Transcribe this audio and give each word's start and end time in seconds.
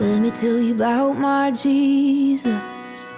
Let 0.00 0.20
me 0.20 0.30
tell 0.30 0.58
you 0.60 0.74
about 0.74 1.18
my 1.18 1.50
Jesus. 1.50 2.46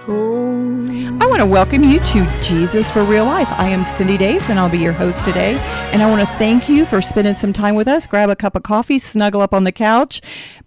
I 0.03 1.27
want 1.27 1.41
to 1.41 1.45
welcome 1.45 1.83
you 1.83 1.99
to 1.99 2.25
Jesus 2.41 2.89
for 2.89 3.03
Real 3.03 3.25
Life. 3.25 3.49
I 3.51 3.67
am 3.69 3.83
Cyndi 3.83 4.17
Daves, 4.17 4.49
and 4.49 4.57
I'll 4.57 4.67
be 4.67 4.79
your 4.79 4.93
host 4.93 5.23
today. 5.23 5.57
And 5.93 6.01
I 6.01 6.09
want 6.09 6.27
to 6.27 6.35
thank 6.37 6.67
you 6.67 6.85
for 6.85 7.01
spending 7.01 7.35
some 7.35 7.53
time 7.53 7.75
with 7.75 7.87
us. 7.87 8.07
Grab 8.07 8.31
a 8.31 8.35
cup 8.35 8.55
of 8.55 8.63
coffee, 8.63 8.97
snuggle 8.97 9.41
up 9.41 9.53
on 9.53 9.63
the 9.63 9.71
couch, 9.71 10.19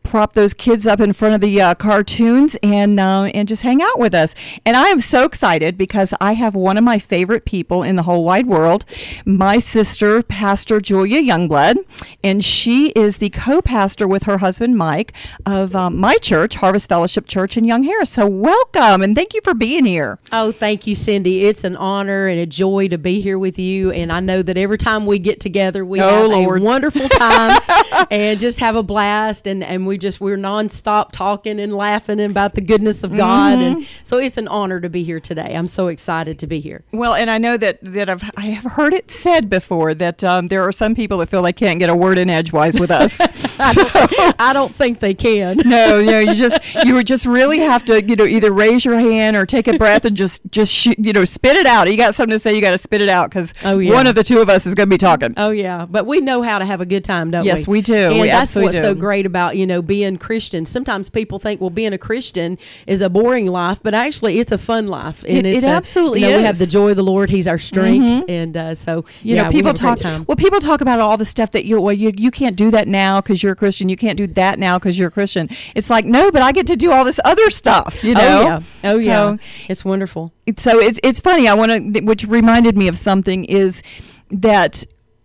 prop 0.05 0.35
those 0.35 0.55
kids 0.55 0.87
up 0.87 1.01
in 1.01 1.15
front 1.15 1.35
of 1.35 1.41
the 1.41 1.61
uh, 1.61 1.75
cartoons, 1.75 2.55
and 2.63 3.01
uh, 3.01 3.25
and 3.35 3.49
just 3.49 3.63
hang 3.63 3.83
out 3.83 3.99
with 3.99 4.15
us. 4.15 4.37
And 4.65 4.77
I 4.77 4.89
am 4.89 5.01
so 5.01 5.25
excited 5.25 5.77
because 5.77 6.15
I 6.21 6.35
have 6.35 6.55
one 6.55 6.77
of 6.77 6.85
my 6.85 7.01
favorite 7.01 7.45
people 7.45 7.83
in 7.83 7.97
the 7.97 8.05
whole 8.05 8.23
wide 8.23 8.47
world, 8.47 8.85
my 9.25 9.59
sister, 9.59 10.23
Pastor 10.23 10.81
Julia 10.81 11.21
Youngblood, 11.21 11.79
and 12.23 12.45
she 12.45 12.91
is 12.91 13.17
the 13.17 13.31
co-pastor 13.31 14.07
with 14.07 14.25
her 14.25 14.39
husband 14.39 14.77
Mike 14.77 15.13
of 15.45 15.75
um, 15.75 15.99
my 15.99 16.19
church, 16.19 16.57
Harvest 16.57 16.89
Fellowship 16.89 17.27
Church 17.27 17.57
in 17.57 17.65
Young 17.65 17.83
Harris. 17.83 18.11
So 18.11 18.27
welcome, 18.27 19.03
and 19.03 19.17
thank 19.17 19.24
you 19.33 19.41
for 19.43 19.55
being 19.55 19.85
here. 19.87 20.19
Oh, 20.33 20.53
thank 20.53 20.87
you, 20.87 20.95
Cyndi. 20.95 21.45
It's 21.45 21.65
an 21.65 21.77
honor 21.77 22.27
and 22.27 22.39
a 22.39 22.47
joy 22.47 22.89
to 22.89 22.99
be 22.99 23.21
here 23.23 23.39
with 23.39 23.59
you. 23.59 23.91
And 23.93 24.13
I 24.13 24.21
know 24.21 24.43
that 24.43 24.59
every 24.59 24.77
time 24.77 25.07
we 25.07 25.19
get 25.19 25.41
together, 25.41 25.85
we 25.85 26.01
Oh, 26.01 26.09
have 26.23 26.31
Lord. 26.31 26.61
a 26.61 26.65
wonderful 26.65 27.09
time 27.09 27.61
and 28.11 28.39
just 28.39 28.59
have 28.59 28.77
a 28.77 28.83
blast. 28.83 29.47
And, 29.47 29.65
and 29.65 29.87
we 29.87 29.97
just, 29.97 30.21
we're 30.21 30.37
nonstop 30.37 31.13
talking 31.13 31.61
and 31.61 31.75
laughing 31.75 32.21
about 32.21 32.55
the 32.55 32.61
goodness 32.61 33.05
of 33.05 33.17
God. 33.17 33.59
Mm-hmm. 33.59 33.77
And 33.79 33.87
so 34.03 34.19
it's 34.19 34.37
an 34.37 34.49
honor 34.49 34.81
to 34.81 34.91
be 34.91 35.05
here 35.05 35.21
today. 35.21 35.55
I'm 35.57 35.69
so 35.69 35.87
excited 35.89 36.39
to 36.41 36.47
be 36.47 36.59
here. 36.61 36.83
Well, 36.93 37.15
and 37.15 37.31
I 37.31 37.39
know 37.39 37.57
that 37.57 37.79
that 37.83 38.09
I've 38.11 38.23
I 38.37 38.47
have 38.49 38.73
heard 38.73 38.93
it 38.93 39.11
said 39.11 39.49
before 39.49 39.95
that 39.95 40.25
um, 40.25 40.49
there 40.49 40.63
are 40.63 40.73
some 40.73 40.95
people 40.97 41.19
that 41.19 41.29
feel 41.29 41.43
they 41.43 41.53
can't 41.53 41.79
get 41.79 41.89
a 41.89 41.95
word 41.95 42.19
in 42.19 42.29
edgewise 42.29 42.79
with 42.81 42.91
us. 42.91 43.21
I 43.59 44.51
don't 44.53 44.75
think 44.75 44.99
they 45.01 45.15
can. 45.15 45.57
no, 45.65 46.03
no, 46.03 46.19
you 46.19 46.35
just 46.45 46.59
you 46.85 46.95
would 46.95 47.07
just 47.07 47.27
really 47.27 47.59
have 47.61 47.85
to 47.87 48.03
you 48.05 48.17
know 48.17 48.25
either 48.25 48.53
raise 48.53 48.85
your 48.85 48.99
hand 48.99 49.37
or 49.37 49.47
take 49.47 49.69
a 49.69 49.77
breath 49.79 50.05
and 50.05 50.17
just 50.17 50.41
just 50.51 50.73
sh- 50.73 50.95
you 50.99 51.13
know 51.13 51.25
spit 51.25 51.57
it 51.57 51.67
out. 51.67 51.91
You 51.91 51.97
got 51.97 52.15
something 52.15 52.33
to 52.35 52.39
say, 52.39 52.55
you 52.55 52.61
got 52.61 52.71
to 52.73 52.79
spit 52.79 53.01
it 53.03 53.09
out 53.09 53.31
because 53.31 53.53
Oh, 53.65 53.79
yeah. 53.79 53.93
one 53.93 54.07
of 54.07 54.15
the 54.15 54.25
two 54.25 54.41
of 54.41 54.49
us 54.49 54.67
is 54.67 54.75
going 54.75 54.89
to 54.89 54.95
be 54.95 54.99
talking. 54.99 55.35
Oh 55.37 55.51
yeah, 55.51 55.87
but 55.87 56.07
we 56.07 56.21
know 56.21 56.43
how 56.43 56.59
to 56.59 56.65
have 56.65 56.81
a 56.81 56.87
good 56.87 57.05
time, 57.05 57.31
don't 57.31 57.43
we? 57.43 57.49
Yes, 57.49 57.67
we 57.67 57.81
do. 57.81 57.95
And 57.95 58.21
We 58.21 58.27
that's 58.29 58.55
what's 58.57 58.81
so 58.81 58.95
great 58.95 59.27
about 59.27 59.57
you 59.57 59.67
know 59.67 59.83
being 59.83 60.17
Christian. 60.19 60.65
Sometimes 60.65 61.09
people 61.09 61.39
think, 61.39 61.61
well, 61.61 61.71
being 61.71 61.93
a 61.93 61.99
Christian 61.99 62.59
is 62.87 63.01
a 63.01 63.09
boring 63.11 63.47
life, 63.47 63.81
but 63.83 63.95
actually, 63.95 64.39
it's 64.41 64.53
a 64.53 64.59
fun 64.59 64.89
life. 64.89 65.25
And 65.29 65.47
It- 65.47 65.57
it's 65.57 65.65
it 65.65 65.69
a- 65.69 65.71
absolutely 65.71 66.21
you 66.23 66.31
know, 66.31 66.39
We 66.39 66.45
have 66.45 66.59
the 66.59 66.67
joy 66.67 66.91
of 66.91 66.97
the 66.97 67.05
Lord; 67.05 67.31
He's 67.31 67.47
our 67.47 67.59
strength, 67.59 68.25
and 68.29 68.57
uh, 68.57 68.75
so 68.75 69.05
You 69.23 69.37
yeah, 69.37 69.45
know, 69.45 69.51
people 69.51 69.69
have 69.69 69.77
a 69.77 69.81
great 69.81 69.89
talk. 69.91 69.99
time. 69.99 70.25
Well, 70.27 70.37
people 70.37 70.61
talk 70.61 70.81
about 70.81 71.01
all 71.01 71.17
the 71.17 71.25
stuff 71.27 71.51
that 71.53 71.65
you 71.65 71.81
well, 71.81 71.93
you 71.95 72.13
you 72.17 72.31
can't 72.31 72.57
do 72.57 72.71
that 72.71 72.89
now 72.89 73.21
because 73.21 73.43
you're 73.45 73.53
a 73.53 73.57
Christian. 73.57 73.89
You 73.89 73.97
can't 73.97 74.17
do 74.17 74.27
that 74.27 74.59
now 74.59 74.79
because 74.79 74.99
you're 74.99 75.09
a 75.09 75.13
Christian. 75.13 75.49
It's 75.77 75.89
like 75.91 76.05
no, 76.05 76.33
but 76.33 76.43
I 76.43 76.51
get 76.51 76.67
to 76.67 76.77
do 76.77 76.91
all 76.91 77.05
this 77.05 77.21
other 77.25 77.49
stuff. 77.51 78.03
You 78.03 78.15
know. 78.15 78.21
oh 78.21 78.43
yeah, 78.43 78.61
oh 78.91 78.97
So- 78.97 79.01
yeah, 79.01 79.37
it's 79.69 79.85
wonderful. 79.85 80.33
so 80.57 80.81
it's 80.81 80.99
it's 81.05 81.21
funny. 81.21 81.47
I 81.47 81.55
want 81.55 81.95
to, 81.95 82.01
which 82.01 82.25
reminded 82.25 82.77
me 82.77 82.89
of 82.89 82.99
something 82.99 83.45
is 83.45 83.83
that 84.31 84.83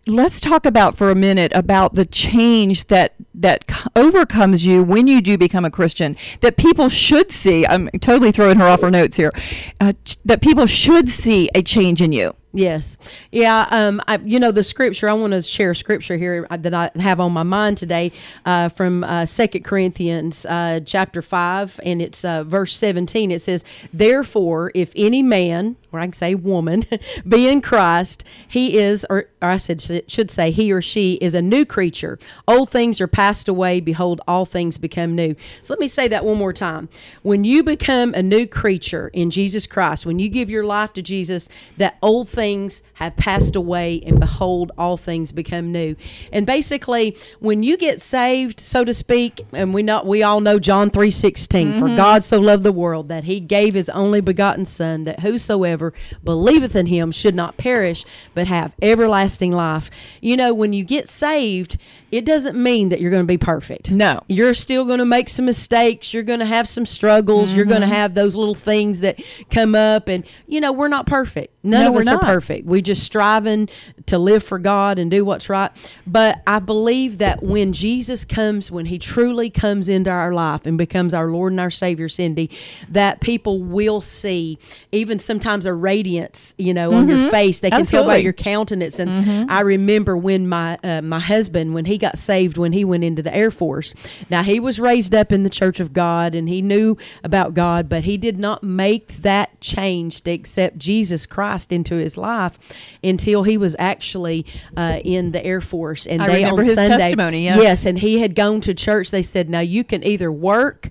let's 0.08 0.40
talk 0.40 0.66
about 0.66 0.98
for 0.98 1.12
a 1.12 1.16
minute 1.16 1.52
about 1.54 1.94
the 1.96 2.06
change 2.06 2.88
that 2.88 3.14
that 3.36 3.64
overcomes 3.96 4.66
you 4.66 4.84
when 4.84 5.08
you 5.08 5.22
do 5.22 5.38
become 5.38 5.66
a 5.66 5.72
Christian. 5.72 6.18
That 6.42 6.58
people 6.58 6.90
should 6.90 7.32
see. 7.32 7.66
I'm 7.68 7.90
totally 8.02 8.32
throwing 8.32 8.58
her 8.58 8.68
off 8.68 8.82
her 8.82 8.92
notes 8.92 9.18
here. 9.18 9.32
Uh, 9.80 9.94
that 10.26 10.42
people 10.42 10.66
should 10.66 11.08
see 11.10 11.50
a 11.56 11.62
change 11.62 12.02
in 12.02 12.12
you. 12.12 12.36
Yes, 12.52 12.98
yeah. 13.32 13.68
Um, 13.70 14.02
I, 14.08 14.18
you 14.26 14.40
know 14.40 14.52
the 14.52 14.64
scripture. 14.64 15.08
I 15.08 15.14
want 15.14 15.34
to 15.34 15.42
share 15.44 15.76
scripture 15.76 16.18
here 16.18 16.48
uh, 16.50 16.58
that 16.58 16.74
I 16.74 16.90
have 17.00 17.20
on 17.20 17.32
my 17.32 17.44
mind 17.44 17.78
today 17.78 18.12
uh, 18.44 18.70
from 18.70 19.04
uh, 19.04 19.28
Second 19.28 19.64
Corinthians 19.64 20.48
uh, 20.48 20.80
chapter 20.84 21.22
five, 21.22 21.80
and 21.86 22.02
it's 22.02 22.26
uh, 22.26 22.44
verse 22.44 22.76
seventeen. 22.76 23.30
It 23.30 23.44
says, 23.44 23.64
"Therefore, 23.94 24.72
if 24.74 24.92
any 24.96 25.22
man, 25.22 25.76
or 25.92 26.00
I 26.00 26.06
can 26.06 26.14
say 26.14 26.36
woman, 26.36 26.86
be 27.28 27.48
in 27.48 27.62
Christ, 27.62 28.24
he 28.48 28.78
is, 28.78 29.06
or, 29.10 29.30
or 29.42 29.50
I 29.50 29.58
said 29.58 29.82
should 30.08 30.32
say 30.32 30.52
he 30.52 30.72
or 30.72 30.82
she 30.82 31.14
is 31.16 31.34
a 31.34 31.42
new 31.42 31.66
creature. 31.66 32.20
Old 32.48 32.70
things 32.70 33.00
are 33.02 33.08
passed 33.08 33.48
away; 33.48 33.80
behold, 33.80 34.22
all 34.28 34.46
things 34.46 34.78
become 34.78 35.16
new." 35.16 35.36
So 35.62 35.74
let 35.74 35.80
me 35.80 35.88
say 35.88 36.08
that 36.08 36.26
one 36.26 36.38
more 36.38 36.54
time. 36.54 36.90
When 37.22 37.44
you 37.44 37.64
become 37.64 38.14
a 38.14 38.24
new 38.24 38.46
creature 38.46 39.10
in 39.14 39.30
Jesus 39.30 39.68
Christ, 39.68 40.06
when 40.06 40.20
you 40.20 40.30
give 40.30 40.50
your 40.50 40.66
life 40.66 40.94
to 40.94 41.02
Jesus, 41.02 41.50
that 41.78 41.98
old 42.02 42.30
things 42.30 42.82
have 42.96 43.16
passed 43.16 43.56
away 43.56 44.02
and 44.06 44.20
behold 44.20 44.72
all 44.78 44.98
things 44.98 45.32
become 45.32 45.72
new 45.72 45.96
and 46.34 46.46
basically 46.46 47.16
when 47.40 47.64
you 47.64 47.78
get 47.78 48.02
saved 48.02 48.60
so 48.60 48.84
to 48.84 48.94
speak 48.94 49.46
and 49.54 49.74
we 49.74 49.82
know 49.82 50.04
we 50.04 50.22
all 50.22 50.42
know 50.42 50.60
john 50.60 50.90
3.16 50.90 51.80
for 51.80 51.86
mm-hmm. 51.86 51.96
god 51.96 52.24
so 52.24 52.40
loved 52.40 52.64
the 52.64 52.72
world 52.72 53.08
that 53.08 53.24
he 53.24 53.40
gave 53.40 53.74
his 53.74 53.88
only 53.90 54.20
begotten 54.20 54.66
son 54.66 55.06
that 55.06 55.22
whosoever 55.22 55.79
believeth 56.24 56.76
in 56.76 56.88
him 56.88 57.12
should 57.12 57.36
not 57.36 57.58
perish 57.58 58.06
but 58.34 58.48
have 58.48 58.74
everlasting 58.82 59.52
life. 59.52 59.90
You 60.22 60.38
know 60.38 60.54
when 60.54 60.74
you 60.74 60.84
get 60.84 61.10
saved 61.10 61.78
it 62.12 62.26
doesn't 62.26 62.62
mean 62.62 62.90
that 62.90 63.00
you're 63.02 63.12
going 63.12 63.24
to 63.24 63.28
be 63.28 63.38
perfect 63.38 63.92
No. 63.92 64.22
you're 64.28 64.54
still 64.54 64.86
going 64.86 65.00
to 65.00 65.06
make 65.06 65.30
some 65.30 65.46
mistakes. 65.46 66.14
You're 66.14 66.24
going 66.24 66.40
to 66.40 66.46
have 66.46 66.68
some 66.68 66.86
struggles. 66.86 67.54
You're 67.54 67.66
going 67.66 67.82
to 67.82 67.88
mm-hmm. 67.88 67.96
have 67.96 68.14
those 68.14 68.36
little 68.36 68.56
things 68.56 69.00
that 69.02 69.22
come 69.50 69.76
up. 69.76 70.08
And, 70.08 70.26
you 70.48 70.60
know, 70.60 70.72
we're 70.72 70.88
not 70.88 71.06
perfect. 71.06 71.54
None 71.64 71.84
No, 71.84 71.92
of 71.92 71.98
us 71.98 72.06
not. 72.06 72.24
are 72.24 72.26
perfect. 72.26 72.66
We're 72.66 72.82
just 72.82 73.04
striving 73.04 73.70
to 74.06 74.18
live 74.18 74.44
for 74.44 74.58
God 74.60 74.98
and 74.98 75.12
do 75.12 75.26
what's 75.26 75.50
right. 75.50 75.72
But 76.08 76.42
I 76.48 76.60
believe 76.60 77.18
that 77.20 77.44
when 77.44 77.74
Jesus 77.74 78.26
comes, 78.26 78.72
when 78.72 78.86
he 78.86 78.98
truly 78.98 79.50
comes 79.50 79.90
into 79.90 80.10
our 80.10 80.34
life 80.34 80.66
and 80.66 80.78
becomes 80.78 81.14
our 81.14 81.28
Lord 81.28 81.52
and 81.52 81.60
our 81.60 81.70
Savior, 81.70 82.08
Cyndi, 82.08 82.50
that 82.90 83.22
people 83.22 83.62
will 83.62 84.02
see 84.02 84.58
even 84.92 85.20
sometimes 85.20 85.66
a 85.66 85.74
radiance, 85.74 86.56
you 86.58 86.74
know, 86.74 86.94
on 86.94 87.08
your 87.08 87.18
mm-hmm. 87.18 87.30
face. 87.30 87.60
They 87.60 87.70
can 87.70 87.86
tell 87.86 88.06
by 88.06 88.18
your 88.18 88.34
countenance. 88.34 88.98
And 89.00 89.12
mm-hmm. 89.12 89.52
I 89.52 89.62
remember 89.62 90.18
when 90.18 90.48
my 90.48 90.78
uh, 90.84 91.02
my 91.02 91.20
husband, 91.20 91.74
when 91.74 91.86
he 91.86 91.98
got 92.00 92.18
saved, 92.18 92.58
when 92.58 92.74
he 92.74 92.84
went 92.84 93.04
into 93.04 93.22
the 93.22 93.34
Air 93.36 93.52
Force. 93.52 93.94
Now 94.30 94.44
he 94.44 94.60
was 94.60 94.80
raised 94.80 95.14
up 95.14 95.32
in 95.32 95.44
the 95.44 95.50
Church 95.50 95.80
of 95.80 95.94
God, 95.94 96.34
and 96.34 96.50
he 96.50 96.62
knew 96.62 96.98
about 97.24 97.54
God, 97.54 97.88
but 97.90 98.04
he 98.06 98.18
did 98.18 98.40
not 98.40 98.64
make 98.64 99.18
that 99.18 99.62
change 99.62 100.22
to 100.22 100.32
accept 100.32 100.78
Jesus 100.78 101.26
Christ 101.26 101.72
into 101.72 101.96
his 101.96 102.18
life 102.18 102.58
until 103.04 103.44
he 103.44 103.58
was 103.58 103.76
actually 103.78 104.46
uh, 104.76 105.00
in 105.04 105.32
the 105.32 105.46
Air 105.46 105.62
Force. 105.62 106.08
And 106.08 106.22
I 106.22 106.28
they 106.28 106.36
remember 106.38 106.62
on 106.62 106.68
his 106.68 106.76
Sunday, 106.76 106.98
testimony, 106.98 107.44
yes. 107.46 107.62
yes, 107.62 107.86
and 107.86 108.00
he 108.00 108.20
had 108.20 108.36
gone 108.36 108.62
to 108.62 108.74
church. 108.74 109.12
They 109.12 109.24
said, 109.24 109.50
"Now 109.50 109.60
you 109.62 109.84
can 109.84 110.04
either 110.04 110.32
work." 110.32 110.90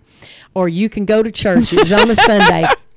Or 0.55 0.69
you 0.69 0.89
can 0.89 1.05
go 1.05 1.23
to 1.23 1.31
church. 1.31 1.73
It 1.73 1.81
was 1.81 1.93
on 1.93 2.11
a 2.11 2.17
Sunday. 2.17 2.67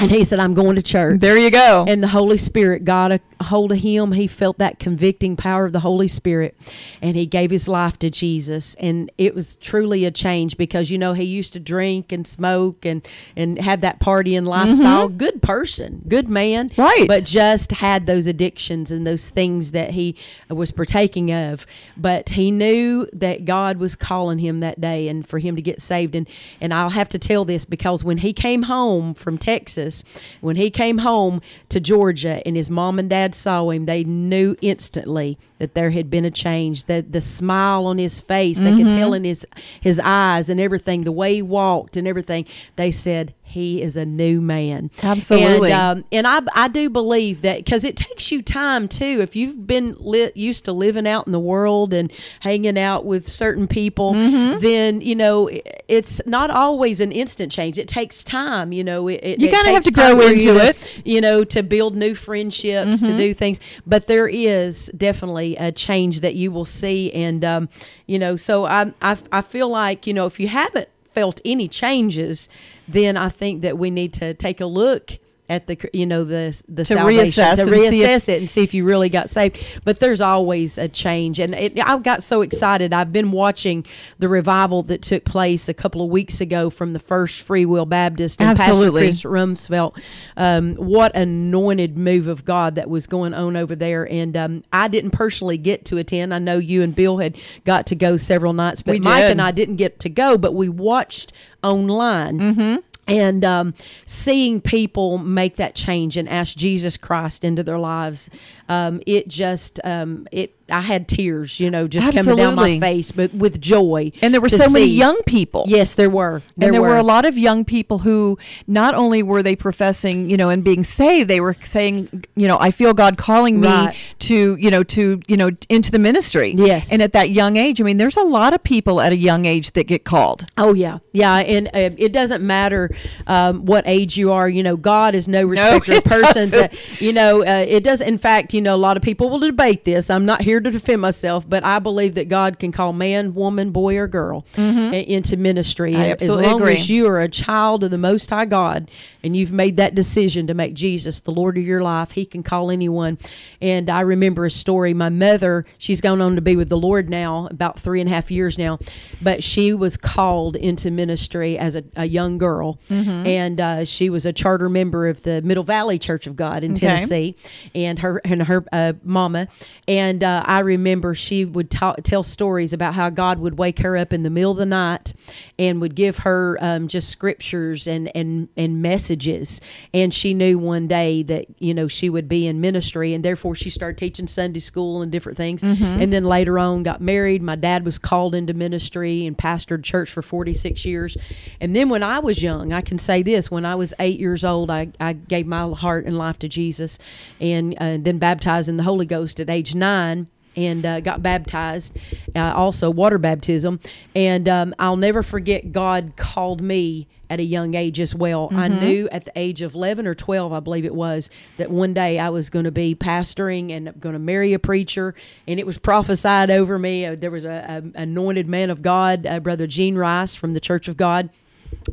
And 0.00 0.10
he 0.10 0.24
said, 0.24 0.40
I'm 0.40 0.54
going 0.54 0.76
to 0.76 0.82
church 0.82 1.20
There 1.20 1.38
you 1.38 1.50
go. 1.50 1.84
and 1.86 2.02
the 2.02 2.08
Holy 2.08 2.36
Spirit 2.36 2.84
got 2.84 3.12
a 3.12 3.20
hold 3.42 3.72
of 3.72 3.78
him. 3.78 4.12
He 4.12 4.26
felt 4.26 4.58
that 4.58 4.78
convicting 4.78 5.36
power 5.36 5.64
of 5.64 5.72
the 5.72 5.80
Holy 5.80 6.08
Spirit, 6.08 6.56
and 7.02 7.16
he 7.16 7.26
gave 7.26 7.50
his 7.50 7.68
life 7.68 7.98
to 8.00 8.10
Jesus. 8.10 8.74
And 8.78 9.10
it 9.18 9.34
was 9.34 9.56
truly 9.56 10.04
a 10.04 10.10
change 10.10 10.56
because 10.56 10.90
you 10.90 10.98
know 10.98 11.12
he 11.12 11.24
used 11.24 11.52
to 11.54 11.60
drink 11.60 12.12
and 12.12 12.26
smoke 12.26 12.84
and 12.84 13.06
and 13.36 13.58
have 13.60 13.80
that 13.80 14.00
partying 14.00 14.46
lifestyle. 14.46 15.08
Good 15.08 15.42
person, 15.42 16.02
good 16.08 16.28
man, 16.28 16.58
Mm-hmm. 16.58 16.80
Right. 16.80 17.08
But 17.08 17.24
just 17.24 17.72
had 17.72 18.06
those 18.06 18.26
addictions 18.26 18.90
and 18.90 19.06
those 19.06 19.30
things 19.30 19.72
that 19.72 19.90
he 19.90 20.16
was 20.48 20.70
partaking 20.70 21.32
of. 21.32 21.66
But 21.96 22.30
he 22.30 22.50
knew 22.50 23.08
that 23.12 23.44
God 23.44 23.78
was 23.78 23.96
calling 23.96 24.38
him 24.38 24.60
that 24.60 24.80
day, 24.80 25.08
and 25.08 25.26
for 25.26 25.38
him 25.38 25.56
to 25.56 25.62
get 25.62 25.80
saved. 25.80 26.14
And 26.14 26.28
and 26.60 26.72
I'll 26.72 26.90
have 26.90 27.08
to 27.10 27.18
tell 27.18 27.44
this 27.44 27.64
because 27.64 28.04
when 28.04 28.18
he 28.18 28.32
came 28.32 28.64
home 28.64 29.14
from 29.14 29.38
Texas, 29.38 30.04
when 30.40 30.56
he 30.56 30.70
came 30.70 30.98
home 30.98 31.40
to 31.68 31.80
Georgia, 31.80 32.42
and 32.46 32.56
his 32.56 32.70
mom 32.70 32.98
and 32.98 33.10
dad 33.10 33.27
saw 33.34 33.70
him, 33.70 33.86
they 33.86 34.04
knew 34.04 34.56
instantly 34.60 35.38
that 35.58 35.74
there 35.74 35.90
had 35.90 36.10
been 36.10 36.24
a 36.24 36.30
change. 36.30 36.84
That 36.84 37.12
the 37.12 37.20
smile 37.20 37.86
on 37.86 37.98
his 37.98 38.20
face, 38.20 38.60
they 38.60 38.74
could 38.74 38.86
mm-hmm. 38.86 38.96
tell 38.96 39.14
in 39.14 39.24
his 39.24 39.46
his 39.80 40.00
eyes 40.02 40.48
and 40.48 40.60
everything, 40.60 41.04
the 41.04 41.12
way 41.12 41.34
he 41.34 41.42
walked 41.42 41.96
and 41.96 42.06
everything. 42.06 42.46
They 42.76 42.90
said 42.90 43.34
he 43.48 43.82
is 43.82 43.96
a 43.96 44.04
new 44.04 44.40
man. 44.40 44.90
Absolutely. 45.02 45.72
And, 45.72 45.98
um, 45.98 46.04
and 46.12 46.26
I, 46.26 46.40
I 46.54 46.68
do 46.68 46.88
believe 46.90 47.42
that 47.42 47.58
because 47.64 47.82
it 47.84 47.96
takes 47.96 48.30
you 48.30 48.42
time 48.42 48.88
too. 48.88 49.20
If 49.20 49.34
you've 49.34 49.66
been 49.66 49.96
li- 49.98 50.30
used 50.34 50.64
to 50.66 50.72
living 50.72 51.06
out 51.06 51.26
in 51.26 51.32
the 51.32 51.40
world 51.40 51.92
and 51.94 52.12
hanging 52.40 52.78
out 52.78 53.04
with 53.04 53.28
certain 53.28 53.66
people, 53.66 54.12
Mm-hmm. 54.14 54.60
then 54.60 55.00
you 55.00 55.14
know 55.16 55.48
it's 55.88 56.20
not 56.26 56.50
always 56.50 57.00
an 57.00 57.10
instant 57.12 57.50
change. 57.50 57.78
It 57.78 57.88
takes 57.88 58.22
time. 58.22 58.72
You 58.72 58.84
know, 58.84 59.08
it, 59.08 59.40
You 59.40 59.48
kinda 59.48 59.70
have 59.72 59.84
to 59.84 59.90
grow 59.90 60.20
into 60.20 60.52
to- 60.54 60.66
it. 60.68 60.76
Mm-hmm. 60.76 61.00
You 61.08 61.20
know, 61.20 61.44
to 61.44 61.62
build 61.62 61.96
new 61.96 62.14
friendships, 62.14 63.00
to 63.00 63.16
do 63.16 63.34
things. 63.34 63.60
But 63.86 64.06
there 64.06 64.28
is 64.28 64.90
definitely 64.96 65.56
a 65.56 65.72
change 65.72 66.20
that 66.20 66.34
you 66.34 66.50
will 66.52 66.64
see, 66.64 67.10
and 67.12 67.44
um, 67.44 67.68
you 68.06 68.18
know, 68.18 68.36
so 68.36 68.66
I, 68.66 68.92
I 69.02 69.16
I 69.32 69.40
feel 69.40 69.68
like 69.68 70.06
you 70.06 70.12
know 70.14 70.26
if 70.26 70.38
you 70.38 70.48
haven't 70.48 70.88
felt 71.12 71.40
any 71.44 71.68
changes, 71.68 72.48
then 72.88 73.16
I 73.16 73.28
think 73.28 73.62
that 73.62 73.78
we 73.78 73.90
need 73.90 74.12
to 74.14 74.34
take 74.34 74.60
a 74.60 74.66
look 74.66 75.18
at 75.48 75.66
the 75.66 75.78
you 75.92 76.06
know 76.06 76.24
the 76.24 76.60
the 76.68 76.84
To 76.84 76.94
salvation 76.94 77.24
reassess 77.24 77.56
to 77.56 77.64
reassess 77.64 78.28
it 78.28 78.38
and 78.38 78.50
see 78.50 78.62
if 78.62 78.74
you 78.74 78.84
really 78.84 79.08
got 79.08 79.30
saved. 79.30 79.80
But 79.84 80.00
there's 80.00 80.20
always 80.20 80.76
a 80.78 80.88
change, 80.88 81.38
and 81.38 81.54
it, 81.54 81.78
I 81.82 81.98
got 81.98 82.22
so 82.22 82.42
excited. 82.42 82.92
I've 82.92 83.12
been 83.12 83.30
watching 83.30 83.86
the 84.18 84.28
revival 84.28 84.82
that 84.84 85.02
took 85.02 85.24
place 85.24 85.68
a 85.68 85.74
couple 85.74 86.02
of 86.02 86.10
weeks 86.10 86.40
ago 86.40 86.70
from 86.70 86.92
the 86.92 86.98
First 86.98 87.42
Free 87.42 87.64
Will 87.64 87.86
Baptist 87.86 88.40
and 88.40 88.50
Absolutely. 88.50 89.06
Pastor 89.06 89.28
Chris 89.28 89.40
Rumsfeld. 89.40 90.00
Um, 90.36 90.74
what 90.74 91.14
anointed 91.16 91.96
move 91.96 92.28
of 92.28 92.44
God 92.44 92.74
that 92.74 92.90
was 92.90 93.06
going 93.06 93.34
on 93.34 93.56
over 93.56 93.74
there, 93.74 94.10
and 94.10 94.36
um, 94.36 94.62
I 94.72 94.88
didn't 94.88 95.12
personally 95.12 95.58
get 95.58 95.84
to 95.86 95.96
attend. 95.96 96.34
I 96.34 96.38
know 96.38 96.58
you 96.58 96.82
and 96.82 96.94
Bill 96.94 97.18
had 97.18 97.36
got 97.64 97.86
to 97.86 97.94
go 97.94 98.16
several 98.16 98.52
nights, 98.52 98.82
but 98.82 99.02
Mike 99.04 99.24
and 99.24 99.40
I 99.40 99.50
didn't 99.50 99.76
get 99.76 100.00
to 100.00 100.10
go, 100.10 100.36
but 100.36 100.54
we 100.54 100.68
watched 100.68 101.32
online. 101.62 102.38
Mm-hmm. 102.38 102.76
And 103.08 103.44
um, 103.44 103.74
seeing 104.04 104.60
people 104.60 105.18
make 105.18 105.56
that 105.56 105.74
change 105.74 106.16
and 106.16 106.28
ask 106.28 106.56
Jesus 106.56 106.96
Christ 106.96 107.42
into 107.42 107.62
their 107.62 107.78
lives, 107.78 108.28
um, 108.68 109.00
it 109.06 109.28
just 109.28 109.80
um, 109.84 110.26
it. 110.30 110.54
I 110.70 110.80
had 110.80 111.08
tears, 111.08 111.60
you 111.60 111.70
know, 111.70 111.88
just 111.88 112.12
coming 112.12 112.36
down 112.36 112.54
my 112.54 112.78
face, 112.78 113.10
but 113.10 113.32
with 113.34 113.60
joy. 113.60 114.10
And 114.22 114.34
there 114.34 114.40
were 114.40 114.48
so 114.48 114.68
many 114.68 114.86
young 114.86 115.20
people. 115.26 115.64
Yes, 115.66 115.94
there 115.94 116.10
were. 116.10 116.42
and 116.60 116.74
there 116.74 116.80
were. 116.82 116.96
a 116.96 117.02
lot 117.02 117.24
of 117.24 117.38
young 117.38 117.64
people 117.64 117.98
who 118.00 118.38
not 118.66 118.94
only 118.94 119.22
were 119.22 119.42
they 119.42 119.56
professing, 119.56 120.28
you 120.30 120.36
know, 120.36 120.48
and 120.50 120.62
being 120.64 120.84
saved, 120.84 121.30
they 121.30 121.40
were 121.40 121.56
saying, 121.62 122.24
you 122.36 122.48
know, 122.48 122.58
I 122.58 122.70
feel 122.70 122.92
God 122.94 123.16
calling 123.16 123.60
me 123.60 123.68
Right. 123.68 123.96
to, 124.20 124.56
you 124.56 124.70
know, 124.70 124.82
to, 124.84 125.20
you 125.26 125.36
know, 125.36 125.50
into 125.68 125.90
the 125.90 125.98
ministry. 125.98 126.54
Yes. 126.56 126.92
And 126.92 127.00
at 127.02 127.12
that 127.12 127.30
young 127.30 127.56
age, 127.56 127.80
I 127.80 127.84
mean, 127.84 127.96
there's 127.96 128.16
a 128.16 128.22
lot 128.22 128.52
of 128.52 128.62
people 128.62 129.00
at 129.00 129.12
a 129.12 129.16
young 129.16 129.44
age 129.46 129.72
that 129.72 129.84
get 129.84 130.04
called. 130.04 130.46
Oh 130.56 130.72
yeah, 130.74 130.98
yeah, 131.12 131.36
and 131.36 131.68
uh, 131.68 131.90
it 131.96 132.12
doesn't 132.12 132.42
matter 132.42 132.90
um, 133.26 133.64
what 133.64 133.84
age 133.86 134.16
you 134.16 134.32
are. 134.32 134.48
You 134.48 134.62
know, 134.62 134.76
God 134.76 135.14
is 135.14 135.28
no 135.28 135.44
respecter 135.46 135.92
it 135.92 135.98
of 135.98 136.04
persons. 136.04 136.50
Doesn't. 136.52 137.00
you 137.00 137.12
know, 137.12 137.40
uh, 137.42 137.64
it 137.66 137.84
does. 137.84 138.00
In 138.00 138.18
fact, 138.18 138.52
you 138.54 138.60
know, 138.60 138.74
a 138.74 138.76
lot 138.76 138.96
of 138.96 139.02
people 139.02 139.30
will 139.30 139.38
debate 139.38 139.84
this. 139.84 140.10
I'm 140.10 140.24
not 140.26 140.42
here 140.42 140.57
to 140.60 140.70
defend 140.70 141.00
myself, 141.00 141.48
but 141.48 141.64
I 141.64 141.78
believe 141.78 142.14
that 142.14 142.28
God 142.28 142.58
can 142.58 142.72
call 142.72 142.92
man, 142.92 143.34
woman, 143.34 143.70
boy, 143.70 143.96
or 143.96 144.06
girl 144.08 144.44
i- 144.56 144.60
into 144.60 145.36
ministry. 145.36 145.92
Mm-hmm. 145.92 146.00
I 146.00 146.04
And 146.04 146.12
absolutely 146.12 146.44
as 146.46 146.50
long 146.52 146.60
agree. 146.62 146.74
as 146.74 146.88
you 146.88 147.06
are 147.06 147.20
a 147.20 147.28
child 147.28 147.84
of 147.84 147.90
the 147.90 147.98
Most 147.98 148.30
High 148.30 148.44
God 148.44 148.90
and 149.22 149.36
you've 149.36 149.52
made 149.52 149.76
that 149.78 149.94
decision 149.94 150.46
to 150.46 150.54
make 150.54 150.74
Jesus 150.74 151.20
the 151.20 151.30
Lord 151.32 151.56
of 151.58 151.64
your 151.64 151.82
life, 151.82 152.12
He 152.12 152.24
can 152.24 152.42
call 152.42 152.70
anyone. 152.70 153.18
And 153.60 153.90
I 153.90 154.00
remember 154.00 154.44
a 154.46 154.50
story. 154.50 154.94
My 154.94 155.08
mother, 155.08 155.64
she's 155.78 156.00
gone 156.00 156.20
on 156.20 156.34
to 156.36 156.40
be 156.40 156.56
with 156.56 156.68
the 156.68 156.76
Lord 156.78 157.08
now, 157.10 157.46
about 157.50 157.78
three 157.80 158.00
and 158.00 158.08
a 158.08 158.12
half 158.12 158.30
years 158.30 158.58
now, 158.58 158.78
but 159.22 159.42
she 159.44 159.72
was 159.72 159.96
called 159.96 160.56
into 160.56 160.90
ministry 160.90 161.58
as 161.58 161.74
a, 161.76 161.84
a 161.96 162.04
young 162.06 162.38
girl, 162.38 162.78
Mm-hmm. 162.88 163.26
and 163.26 163.60
uh, 163.60 163.84
she 163.84 164.08
was 164.10 164.24
a 164.26 164.32
charter 164.32 164.68
member 164.68 165.06
of 165.08 165.22
the 165.22 165.42
Middle 165.42 165.64
Valley 165.64 165.98
Church 165.98 166.26
of 166.26 166.36
God 166.36 166.64
in 166.64 166.72
Okay. 166.72 166.86
Tennessee, 166.86 167.36
and 167.74 167.98
her 167.98 168.20
and 168.24 168.42
her 168.44 168.64
uh, 168.72 168.92
mama. 169.04 169.48
And 169.86 170.22
uh, 170.22 170.42
I 170.48 170.60
remember 170.60 171.14
she 171.14 171.44
would 171.44 171.70
talk, 171.70 172.02
tell 172.02 172.22
stories 172.22 172.72
about 172.72 172.94
how 172.94 173.10
God 173.10 173.38
would 173.38 173.58
wake 173.58 173.80
her 173.80 173.98
up 173.98 174.14
in 174.14 174.22
the 174.22 174.30
middle 174.30 174.52
of 174.52 174.56
the 174.56 174.64
night 174.64 175.12
and 175.58 175.78
would 175.82 175.94
give 175.94 176.18
her 176.18 176.56
um, 176.62 176.88
just 176.88 177.10
scriptures 177.10 177.86
and 177.86 178.10
and 178.16 178.48
and 178.56 178.80
messages. 178.80 179.60
And 179.92 180.12
she 180.12 180.32
knew 180.32 180.58
one 180.58 180.88
day 180.88 181.22
that 181.24 181.46
you 181.58 181.74
know 181.74 181.86
she 181.86 182.08
would 182.08 182.28
be 182.28 182.46
in 182.46 182.62
ministry, 182.62 183.12
and 183.12 183.22
therefore 183.22 183.54
she 183.54 183.68
started 183.68 183.98
teaching 183.98 184.26
Sunday 184.26 184.60
school 184.60 185.02
and 185.02 185.12
different 185.12 185.36
things. 185.36 185.62
And 186.00 186.12
then 186.12 186.24
later 186.24 186.58
on, 186.58 186.82
got 186.82 187.02
married. 187.02 187.42
My 187.42 187.56
dad 187.56 187.84
was 187.84 187.98
called 187.98 188.34
into 188.34 188.54
ministry 188.54 189.26
and 189.26 189.36
pastored 189.36 189.82
church 189.82 190.10
for 190.10 190.22
forty 190.22 190.54
six 190.54 190.86
years. 190.86 191.18
And 191.60 191.76
then 191.76 191.90
when 191.90 192.02
I 192.02 192.20
was 192.20 192.42
young, 192.42 192.72
I 192.72 192.80
can 192.80 192.98
say 192.98 193.22
this: 193.22 193.50
when 193.50 193.66
I 193.66 193.74
was 193.74 193.92
eight 193.98 194.18
years 194.18 194.44
old, 194.44 194.70
I, 194.70 194.92
I 194.98 195.12
gave 195.12 195.46
my 195.46 195.70
heart 195.74 196.06
and 196.06 196.16
life 196.16 196.38
to 196.38 196.48
Jesus, 196.48 196.98
and 197.38 197.74
uh, 197.78 197.98
then 198.00 198.18
baptized 198.18 198.70
in 198.70 198.78
the 198.78 198.84
Holy 198.84 199.04
Ghost 199.04 199.40
at 199.40 199.50
age 199.50 199.74
nine 199.74 200.26
and 200.56 200.84
uh, 200.84 201.00
got 201.00 201.22
baptized, 201.22 201.96
uh, 202.34 202.52
also 202.54 202.90
water 202.90 203.18
baptism. 203.18 203.80
And 204.14 204.48
um, 204.48 204.74
I'll 204.78 204.96
never 204.96 205.22
forget 205.22 205.72
God 205.72 206.12
called 206.16 206.60
me 206.60 207.08
at 207.30 207.40
a 207.40 207.44
young 207.44 207.74
age 207.74 208.00
as 208.00 208.14
well. 208.14 208.48
I 208.52 208.68
knew 208.68 209.08
at 209.12 209.26
the 209.26 209.32
age 209.36 209.60
of 209.60 209.74
11 209.74 210.06
or 210.06 210.14
12, 210.14 210.52
I 210.52 210.60
believe 210.60 210.84
it 210.84 210.94
was, 210.94 211.30
that 211.58 211.70
one 211.70 211.92
day 211.92 212.18
I 212.18 212.30
was 212.30 212.48
going 212.48 212.64
to 212.64 212.70
be 212.70 212.94
pastoring 212.94 213.70
and 213.70 213.92
going 214.00 214.14
to 214.14 214.18
marry 214.18 214.54
a 214.54 214.58
preacher. 214.58 215.14
And 215.46 215.60
it 215.60 215.66
was 215.66 215.78
prophesied 215.78 216.50
over 216.50 216.78
me. 216.78 217.04
Uh, 217.04 217.16
there 217.16 217.30
was 217.30 217.44
a, 217.44 217.82
a 217.94 218.00
anointed 218.00 218.48
man 218.48 218.70
of 218.70 218.82
God, 218.82 219.26
uh, 219.26 219.40
Brother 219.40 219.66
Gene 219.66 219.96
Rice 219.96 220.34
from 220.34 220.54
the 220.54 220.60
Church 220.60 220.88
of 220.88 220.96
God. 220.96 221.30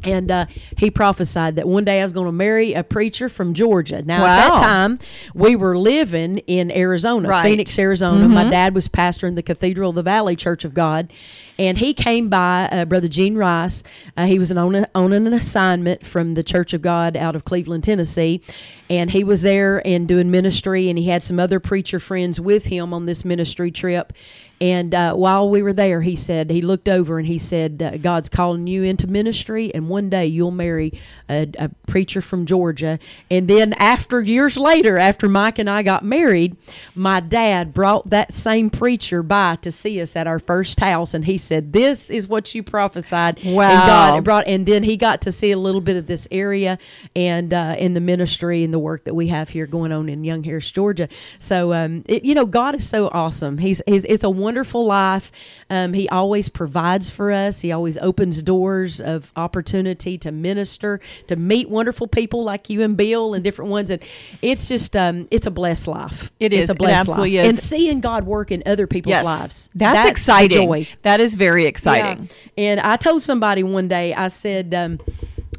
And 0.04 0.30
uh, 0.30 0.45
he 0.77 0.92
prophesied 0.92 1.56
that 1.56 1.68
one 1.68 1.86
day 1.86 2.01
I 2.01 2.04
was 2.04 2.12
going 2.12 2.25
to 2.25 2.31
marry 2.31 2.74
a 2.74 2.83
preacher 2.83 3.30
from 3.30 3.54
Georgia. 3.54 4.01
Now, 4.01 4.25
at 4.25 4.48
that 4.50 4.62
time, 4.62 5.00
we 5.33 5.56
were 5.56 5.77
living 5.77 6.39
in 6.39 6.69
Arizona, 6.72 7.30
Right. 7.30 7.44
Phoenix, 7.44 7.77
Arizona. 7.80 8.27
My 8.27 8.50
dad 8.50 8.75
was 8.75 8.88
pastor 8.88 9.25
in 9.25 9.36
the 9.36 9.42
Cathedral 9.44 9.89
of 9.92 9.95
the 9.95 10.04
Valley 10.04 10.36
Church 10.36 10.66
of 10.66 10.74
God, 10.74 11.12
and 11.57 11.78
he 11.78 11.94
came 11.94 12.30
by 12.30 12.68
uh, 12.72 12.86
Brother 12.86 13.07
Gene 13.07 13.36
Rice. 13.36 13.84
Uh, 14.18 14.25
he 14.25 14.40
was 14.40 14.52
an, 14.52 14.57
on, 14.57 14.75
a, 14.75 14.90
on 14.94 15.13
an 15.13 15.31
assignment 15.34 16.06
from 16.06 16.34
the 16.34 16.44
Church 16.44 16.74
of 16.74 16.81
God 16.81 17.16
out 17.16 17.36
of 17.36 17.46
Cleveland, 17.46 17.84
Tennessee, 17.84 18.42
and 18.90 19.12
he 19.12 19.24
was 19.24 19.42
there 19.42 19.86
and 19.86 20.07
doing 20.07 20.30
ministry. 20.31 20.90
And 20.90 20.98
he 20.98 21.07
had 21.07 21.24
some 21.24 21.40
other 21.40 21.60
preacher 21.60 22.00
friends 22.00 22.40
with 22.40 22.66
him 22.66 22.94
on 22.94 23.06
this 23.06 23.24
ministry 23.24 23.72
trip. 23.72 24.13
And 24.62 24.96
uh, 24.96 25.13
while 25.16 25.50
we 25.50 25.62
were 25.62 25.74
there, 25.74 26.02
he 26.02 26.16
said 26.16 26.50
he 26.50 26.62
looked 26.62 26.88
over 26.88 27.18
and 27.18 27.28
he 27.28 27.38
said, 27.38 27.81
uh, 27.81 27.98
"God's 27.98 28.30
calling 28.30 28.68
you 28.68 28.84
into 28.84 29.06
ministry, 29.06 29.74
and 29.75 29.90
one 29.90 30.10
day 30.10 30.28
you'll 30.28 30.52
marry 30.52 30.94
a, 31.28 31.50
a 31.60 31.69
preacher 31.88 32.22
from 32.22 32.46
Georgia." 32.46 32.98
And 33.30 33.50
then, 33.50 33.74
after 33.74 34.22
years 34.22 34.56
later, 34.56 34.98
after 34.98 35.28
Mike 35.28 35.60
and 35.60 35.69
I 35.69 35.84
got 35.84 36.06
married, 36.06 36.56
my 36.96 37.19
dad 37.19 37.74
brought 37.74 38.10
that 38.12 38.31
same 38.31 38.69
preacher 38.69 39.22
by 39.22 39.57
to 39.57 39.72
see 39.74 40.02
us 40.02 40.16
at 40.16 40.25
our 40.25 40.40
first 40.40 40.80
house, 40.80 41.13
and 41.13 41.25
he 41.25 41.38
said, 41.45 41.74
"This 41.74 42.09
is 42.09 42.27
what 42.27 42.53
you 42.56 42.63
prophesied." 42.63 43.39
And 43.44 43.56
Wow. 43.56 43.86
God 43.88 44.24
brought, 44.24 44.47
and 44.47 44.65
then 44.65 44.83
he 44.83 44.97
got 44.97 45.21
to 45.21 45.31
see 45.31 45.51
a 45.51 45.57
little 45.57 45.81
bit 45.81 45.95
of 45.97 46.07
this 46.07 46.27
area 46.31 46.77
and 47.15 47.53
uh, 47.53 47.75
in 47.77 47.94
the 47.94 48.01
ministry 48.01 48.63
and 48.63 48.74
the 48.74 48.80
work 48.80 49.03
that 49.06 49.13
we 49.13 49.27
have 49.27 49.50
here 49.50 49.65
going 49.65 49.92
on 49.92 50.09
in 50.09 50.24
Young 50.24 50.44
Harris, 50.44 50.69
Georgia. 50.71 51.07
So, 51.39 51.74
um, 51.74 52.03
it, 52.07 52.25
you 52.25 52.36
know, 52.36 52.45
God 52.45 52.75
is 52.75 52.88
so 52.88 53.07
awesome. 53.09 53.57
He's, 53.59 53.81
he's 53.88 54.06
it's 54.06 54.24
a 54.24 54.30
wonderful 54.30 54.86
life. 54.86 55.31
Um, 55.69 55.94
he 55.94 56.09
always 56.09 56.50
provides 56.50 57.09
for 57.09 57.31
us. 57.31 57.62
He 57.62 57.71
always 57.71 57.97
opens 57.97 58.42
doors 58.42 59.00
of 59.00 59.31
opportunity 59.36 60.18
to 60.19 60.31
minister, 60.31 61.00
to 61.27 61.36
meet 61.36 61.69
wonderful 61.69 62.07
people 62.07 62.44
like 62.44 62.69
you 62.69 62.81
and 62.81 62.97
Bill 62.97 63.33
and 63.33 63.44
different 63.44 63.71
ones. 63.71 63.89
And 63.89 64.01
it's 64.42 64.68
just, 64.68 64.95
um, 64.95 65.27
it's 65.31 65.45
a 65.45 65.51
blessed 65.51 65.88
life. 65.88 66.31
It 66.39 66.53
It's 66.53 66.63
is. 66.63 66.69
a 66.69 66.74
It 66.74 66.77
blessed 66.80 67.00
absolutely 67.01 67.38
life. 67.38 67.45
is. 67.45 67.50
And 67.50 67.59
seeing 67.59 68.00
God 68.01 68.25
work 68.25 68.51
in 68.51 68.63
other 68.65 68.88
people's 68.88 69.12
Yes. 69.12 69.25
lives. 69.25 69.69
That's, 69.75 70.03
the 70.03 70.09
exciting. 70.09 70.68
joy. 70.68 70.88
That 71.03 71.19
is 71.19 71.34
very 71.35 71.65
exciting. 71.65 72.25
Yeah. 72.55 72.63
And 72.63 72.79
I 72.79 72.97
told 72.97 73.21
somebody 73.21 73.63
one 73.63 73.87
day, 73.87 74.13
I 74.13 74.29
said, 74.29 74.73
um, 74.73 74.99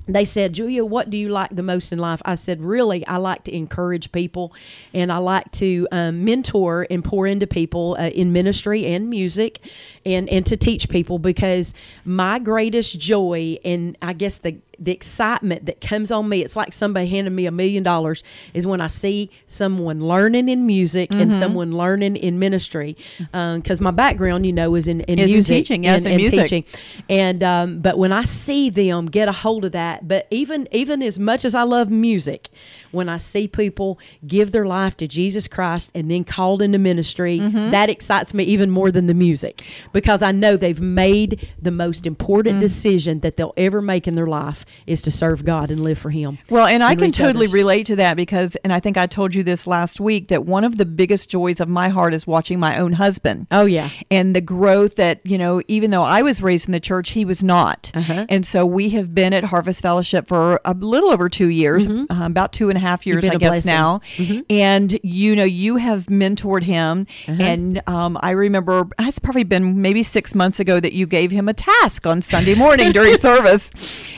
they 0.09 0.25
said, 0.25 0.53
Julia, 0.53 0.85
what 0.85 1.11
do 1.11 1.17
you 1.17 1.29
like 1.29 1.55
the 1.55 1.63
most 1.63 1.93
in 1.93 1.99
life? 1.99 2.23
I 2.25 2.37
said, 2.37 2.61
really, 2.61 3.05
I 3.07 3.17
like 3.17 3.45
to 3.45 3.55
encourage 3.55 4.13
people 4.13 4.55
and 4.95 5.11
I 5.11 5.19
like 5.19 5.51
to 5.53 5.89
um, 5.91 6.25
mentor 6.25 6.87
and 6.91 7.05
pour 7.05 7.27
into 7.27 7.47
people 7.47 7.97
uh, 7.99 8.09
in 8.09 8.33
ministry 8.33 8.87
and 8.87 9.11
music 9.11 9.61
and, 10.07 10.29
and 10.31 10.47
to 10.47 10.57
teach 10.57 10.89
people 10.89 11.19
because 11.19 11.75
my 12.05 12.39
greatest 12.39 12.99
joy 12.99 13.59
and 13.65 13.99
I 14.01 14.13
guess 14.13 14.39
the 14.39 14.57
the 14.79 14.93
excitement 14.93 15.65
that 15.65 15.81
comes 15.81 16.11
on 16.11 16.29
me, 16.29 16.43
it's 16.43 16.55
like 16.55 16.71
somebody 16.71 17.07
handing 17.07 17.35
me 17.35 17.47
a 17.47 17.51
million 17.51 17.83
dollars, 17.83 18.23
is 18.53 18.67
when 18.67 18.83
I 18.83 18.89
see 18.89 19.31
someone 19.47 20.01
learning 20.07 20.51
in 20.51 20.67
music 20.67 21.11
and 21.13 21.31
Mm-hmm. 21.31 21.41
someone 21.41 21.73
learning 21.73 22.15
in 22.17 22.39
ministry. 22.39 22.95
Because 23.33 23.81
my 23.81 23.91
background, 23.91 24.45
you 24.45 24.53
know, 24.53 24.75
is 24.75 24.87
in, 24.87 25.01
in 25.01 25.19
Is 25.19 25.31
in 25.31 25.33
music. 25.33 25.57
teaching, 25.57 25.85
yes, 25.85 26.05
and, 26.05 26.07
in 26.09 26.13
and 26.13 26.21
music. 26.21 26.43
teaching. 26.43 26.65
And 27.09 27.43
um, 27.43 27.81
but 27.81 27.97
when 27.97 28.13
I 28.13 28.25
see 28.25 28.69
them 28.69 29.07
get 29.07 29.29
a 29.31 29.33
hold 29.33 29.65
of 29.65 29.73
that, 29.73 30.07
but 30.07 30.27
even 30.31 30.69
even 30.73 31.03
as 31.03 31.19
much 31.19 31.47
as 31.47 31.55
I 31.55 31.63
love 31.63 31.91
music, 31.91 32.51
when 32.93 33.09
I 33.09 33.17
see 33.17 33.49
people 33.49 33.99
give 34.27 34.53
their 34.53 34.67
life 34.67 34.95
to 34.99 35.09
Jesus 35.09 35.49
Christ 35.49 35.91
and 35.95 36.11
then 36.11 36.23
called 36.23 36.61
into 36.61 36.79
ministry, 36.79 37.39
Mm-hmm. 37.41 37.71
that 37.71 37.89
excites 37.89 38.35
me 38.35 38.45
even 38.45 38.71
more 38.71 38.91
than 38.91 39.07
the 39.07 39.15
music 39.15 39.63
because 40.01 40.21
I 40.23 40.31
know 40.33 40.57
they've 40.57 40.81
made 40.81 41.49
the 41.61 41.71
most 41.71 42.03
Mm. 42.05 42.07
important 42.13 42.61
decision 42.61 43.21
that 43.21 43.37
they'll 43.37 43.55
ever 43.57 43.81
make 43.81 44.07
in 44.07 44.15
their 44.15 44.27
life 44.27 44.65
is 44.87 45.01
to 45.03 45.11
serve 45.11 45.45
God 45.45 45.71
and 45.71 45.81
live 45.83 45.99
for 45.99 46.11
Him. 46.11 46.37
Well, 46.51 46.67
and 46.67 46.83
I 46.83 46.95
can 46.95 47.11
totally 47.13 47.47
others. 47.47 47.55
relate 47.55 47.87
to 47.87 47.97
that 47.97 48.15
because, 48.17 48.57
and 48.65 48.73
I 48.73 48.81
think 48.81 48.97
I 48.99 49.07
told 49.07 49.35
you 49.35 49.43
this 49.43 49.67
last 49.67 49.99
week, 50.01 50.29
that 50.29 50.45
one 50.45 50.65
of 50.65 50.77
the 50.77 50.85
biggest 50.85 51.31
joys 51.31 51.59
of 51.61 51.69
my 51.69 51.89
heart 51.89 52.13
is 52.13 52.27
watching 52.27 52.61
my 52.61 52.79
own 52.79 52.93
husband. 52.95 53.47
Oh 53.51 53.65
yeah. 53.65 53.89
And 54.11 54.37
the 54.37 54.41
growth 54.41 54.97
that, 54.97 55.21
you 55.25 55.39
know, 55.39 55.63
even 55.69 55.91
though 55.93 56.03
I 56.05 56.21
was 56.23 56.43
raised 56.43 56.67
in 56.69 56.73
the 56.73 56.81
church, 56.81 57.11
he 57.11 57.25
was 57.25 57.43
not. 57.43 57.91
Uh-huh. 57.95 58.27
And 58.29 58.45
so 58.47 58.67
we 58.67 58.91
have 58.91 59.15
been 59.15 59.33
at 59.33 59.45
Harvest 59.47 59.81
Fellowship 59.81 60.29
for 60.29 60.61
a 60.65 60.75
little 60.75 61.11
over 61.11 61.29
two 61.29 61.49
years, 61.49 61.87
uh, 61.87 62.05
about 62.11 62.53
two 62.53 62.69
and 62.69 62.77
a 62.77 62.81
half 62.81 63.07
years, 63.07 63.25
Mm-hmm. 63.25 63.35
I 63.35 63.39
guess 63.39 63.65
blessing. 63.65 63.73
Mm-hmm. 63.73 64.35
now. 64.35 64.43
And, 64.51 64.99
you 65.03 65.35
know, 65.37 65.45
you 65.45 65.77
have 65.77 66.07
mentored 66.07 66.65
him. 66.65 67.07
Uh-huh. 67.29 67.43
And 67.43 67.81
um, 67.89 68.19
I 68.21 68.31
remember 68.31 68.87
it's 68.99 69.19
probably 69.19 69.45
been 69.45 69.81
maybe 69.87 70.03
six 70.03 70.35
months 70.35 70.59
ago 70.59 70.81
that 70.81 70.95
you 70.95 71.07
gave 71.07 71.31
him 71.31 71.49
a 71.49 71.55
task 71.55 72.09
on 72.09 72.21
Sunday 72.21 72.55
morning 72.57 72.91
during 72.91 73.17
service. 73.31 73.71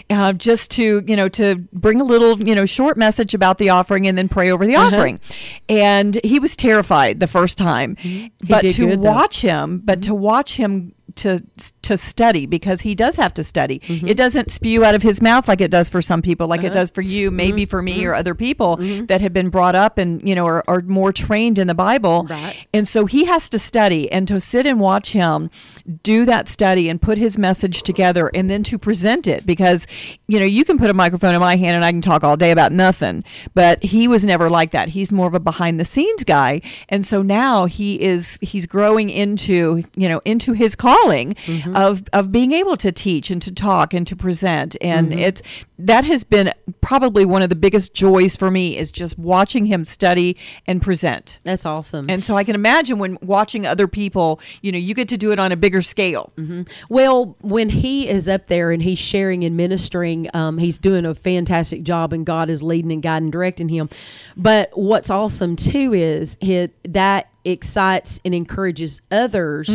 uh, 0.08 0.32
just 0.32 0.70
to 0.70 1.02
you 1.06 1.14
know 1.14 1.28
to 1.28 1.56
bring 1.74 2.00
a 2.00 2.04
little 2.04 2.40
you 2.48 2.54
know 2.54 2.64
short 2.64 2.96
message 2.96 3.34
about 3.34 3.58
the 3.58 3.68
offering 3.68 4.06
and 4.08 4.16
then 4.16 4.28
pray 4.28 4.50
over 4.50 4.64
the 4.64 4.74
Uh-huh. 4.76 4.86
offering. 4.96 5.20
And 5.68 6.18
he 6.24 6.38
was 6.38 6.56
terrified 6.56 7.20
the 7.20 7.26
first 7.26 7.58
time, 7.58 7.96
but 8.48 8.62
to 8.70 8.86
good, 8.86 9.00
watch 9.00 9.42
him, 9.42 9.82
but 9.84 10.00
to 10.04 10.14
watch 10.14 10.56
him 10.56 10.94
to 11.18 11.44
to 11.82 11.96
study 11.96 12.46
because 12.46 12.82
he 12.82 12.94
does 12.94 13.16
have 13.16 13.34
to 13.34 13.44
study. 13.44 13.80
Mm-hmm. 13.80 14.08
It 14.08 14.16
doesn't 14.16 14.50
spew 14.50 14.84
out 14.84 14.94
of 14.94 15.02
his 15.02 15.20
mouth 15.20 15.48
like 15.48 15.60
it 15.60 15.70
does 15.70 15.90
for 15.90 16.02
some 16.02 16.22
people, 16.22 16.46
like 16.46 16.62
it 16.62 16.66
uh-huh. 16.66 16.74
does 16.74 16.90
for 16.90 17.02
you, 17.02 17.30
maybe 17.30 17.62
mm-hmm. 17.62 17.70
for 17.70 17.82
me 17.82 18.04
or 18.04 18.10
mm-hmm. 18.10 18.20
other 18.20 18.34
people 18.34 18.76
that 18.76 19.20
have 19.20 19.32
been 19.32 19.48
brought 19.48 19.74
up 19.74 19.98
and 19.98 20.26
you 20.26 20.34
know 20.34 20.46
are, 20.46 20.64
are 20.68 20.80
more 20.82 21.12
trained 21.12 21.58
in 21.58 21.66
the 21.66 21.74
Bible. 21.74 22.24
Right. 22.24 22.66
And 22.72 22.86
so 22.86 23.06
he 23.06 23.24
has 23.24 23.48
to 23.50 23.58
study 23.58 24.10
and 24.10 24.26
to 24.28 24.40
sit 24.40 24.66
and 24.66 24.80
watch 24.80 25.12
him 25.12 25.50
do 26.02 26.24
that 26.24 26.48
study 26.48 26.88
and 26.88 27.00
put 27.00 27.18
his 27.18 27.36
message 27.38 27.82
together 27.82 28.30
and 28.34 28.48
then 28.48 28.62
to 28.64 28.78
present 28.78 29.26
it 29.26 29.46
because 29.46 29.86
you 30.26 30.38
know 30.38 30.46
you 30.46 30.64
can 30.64 30.78
put 30.78 30.90
a 30.90 30.94
microphone 30.94 31.34
in 31.34 31.40
my 31.40 31.56
hand 31.56 31.76
and 31.76 31.84
I 31.84 31.90
can 31.90 32.00
talk 32.00 32.24
all 32.24 32.36
day 32.36 32.50
about 32.50 32.72
nothing 32.72 33.24
but 33.54 33.82
he 33.82 34.06
was 34.08 34.24
never 34.24 34.48
like 34.50 34.70
that. 34.72 34.90
He's 34.90 35.12
more 35.12 35.26
of 35.26 35.34
a 35.34 35.40
behind 35.40 35.80
the 35.80 35.84
scenes 35.84 36.24
guy. 36.24 36.60
And 36.88 37.04
so 37.04 37.22
now 37.22 37.66
he 37.66 38.00
is 38.00 38.38
he's 38.40 38.66
growing 38.66 39.10
into 39.10 39.82
you 39.96 40.08
know 40.08 40.20
into 40.24 40.52
his 40.52 40.74
calling 40.74 41.07
Mm-hmm. 41.08 41.76
of 41.76 42.02
of 42.12 42.32
being 42.32 42.52
able 42.52 42.76
to 42.76 42.92
teach 42.92 43.30
and 43.30 43.40
to 43.42 43.52
talk 43.52 43.94
and 43.94 44.06
to 44.06 44.16
present 44.16 44.76
and 44.80 45.10
mm-hmm. 45.10 45.18
it's 45.18 45.42
that 45.78 46.04
has 46.04 46.24
been 46.24 46.52
probably 46.80 47.24
one 47.24 47.42
of 47.42 47.48
the 47.48 47.56
biggest 47.56 47.94
joys 47.94 48.36
for 48.36 48.50
me 48.50 48.76
is 48.76 48.90
just 48.90 49.18
watching 49.18 49.66
him 49.66 49.84
study 49.84 50.36
and 50.66 50.82
present 50.82 51.40
That's 51.44 51.66
awesome. 51.66 52.08
and 52.10 52.24
so 52.24 52.36
I 52.36 52.44
can 52.44 52.54
imagine 52.54 52.98
when 52.98 53.18
watching 53.22 53.66
other 53.66 53.88
people, 53.88 54.40
you 54.62 54.72
know, 54.72 54.78
you 54.78 54.94
get 54.94 55.08
to 55.08 55.16
do 55.16 55.32
it 55.32 55.38
on 55.38 55.52
a 55.52 55.56
bigger 55.56 55.82
scale. 55.82 56.32
Mm-hmm. 56.36 56.62
Well, 56.88 57.36
when 57.40 57.68
he 57.68 58.08
is 58.08 58.28
up 58.28 58.46
there 58.46 58.70
and 58.70 58.82
he's 58.82 58.98
sharing 58.98 59.44
and 59.44 59.56
ministering, 59.56 60.28
um, 60.34 60.58
he's 60.58 60.78
doing 60.78 61.04
a 61.04 61.14
fantastic 61.14 61.82
job, 61.82 62.12
and 62.12 62.24
God 62.24 62.50
is 62.50 62.62
leading 62.62 62.92
and 62.92 63.02
guiding, 63.02 63.24
and 63.24 63.32
directing 63.32 63.68
him. 63.68 63.88
But 64.36 64.70
what's 64.74 65.10
awesome 65.10 65.56
too 65.56 65.92
is 65.92 66.36
he, 66.40 66.68
that 66.84 67.30
excites 67.52 68.20
and 68.24 68.34
encourages 68.34 69.00
others 69.10 69.68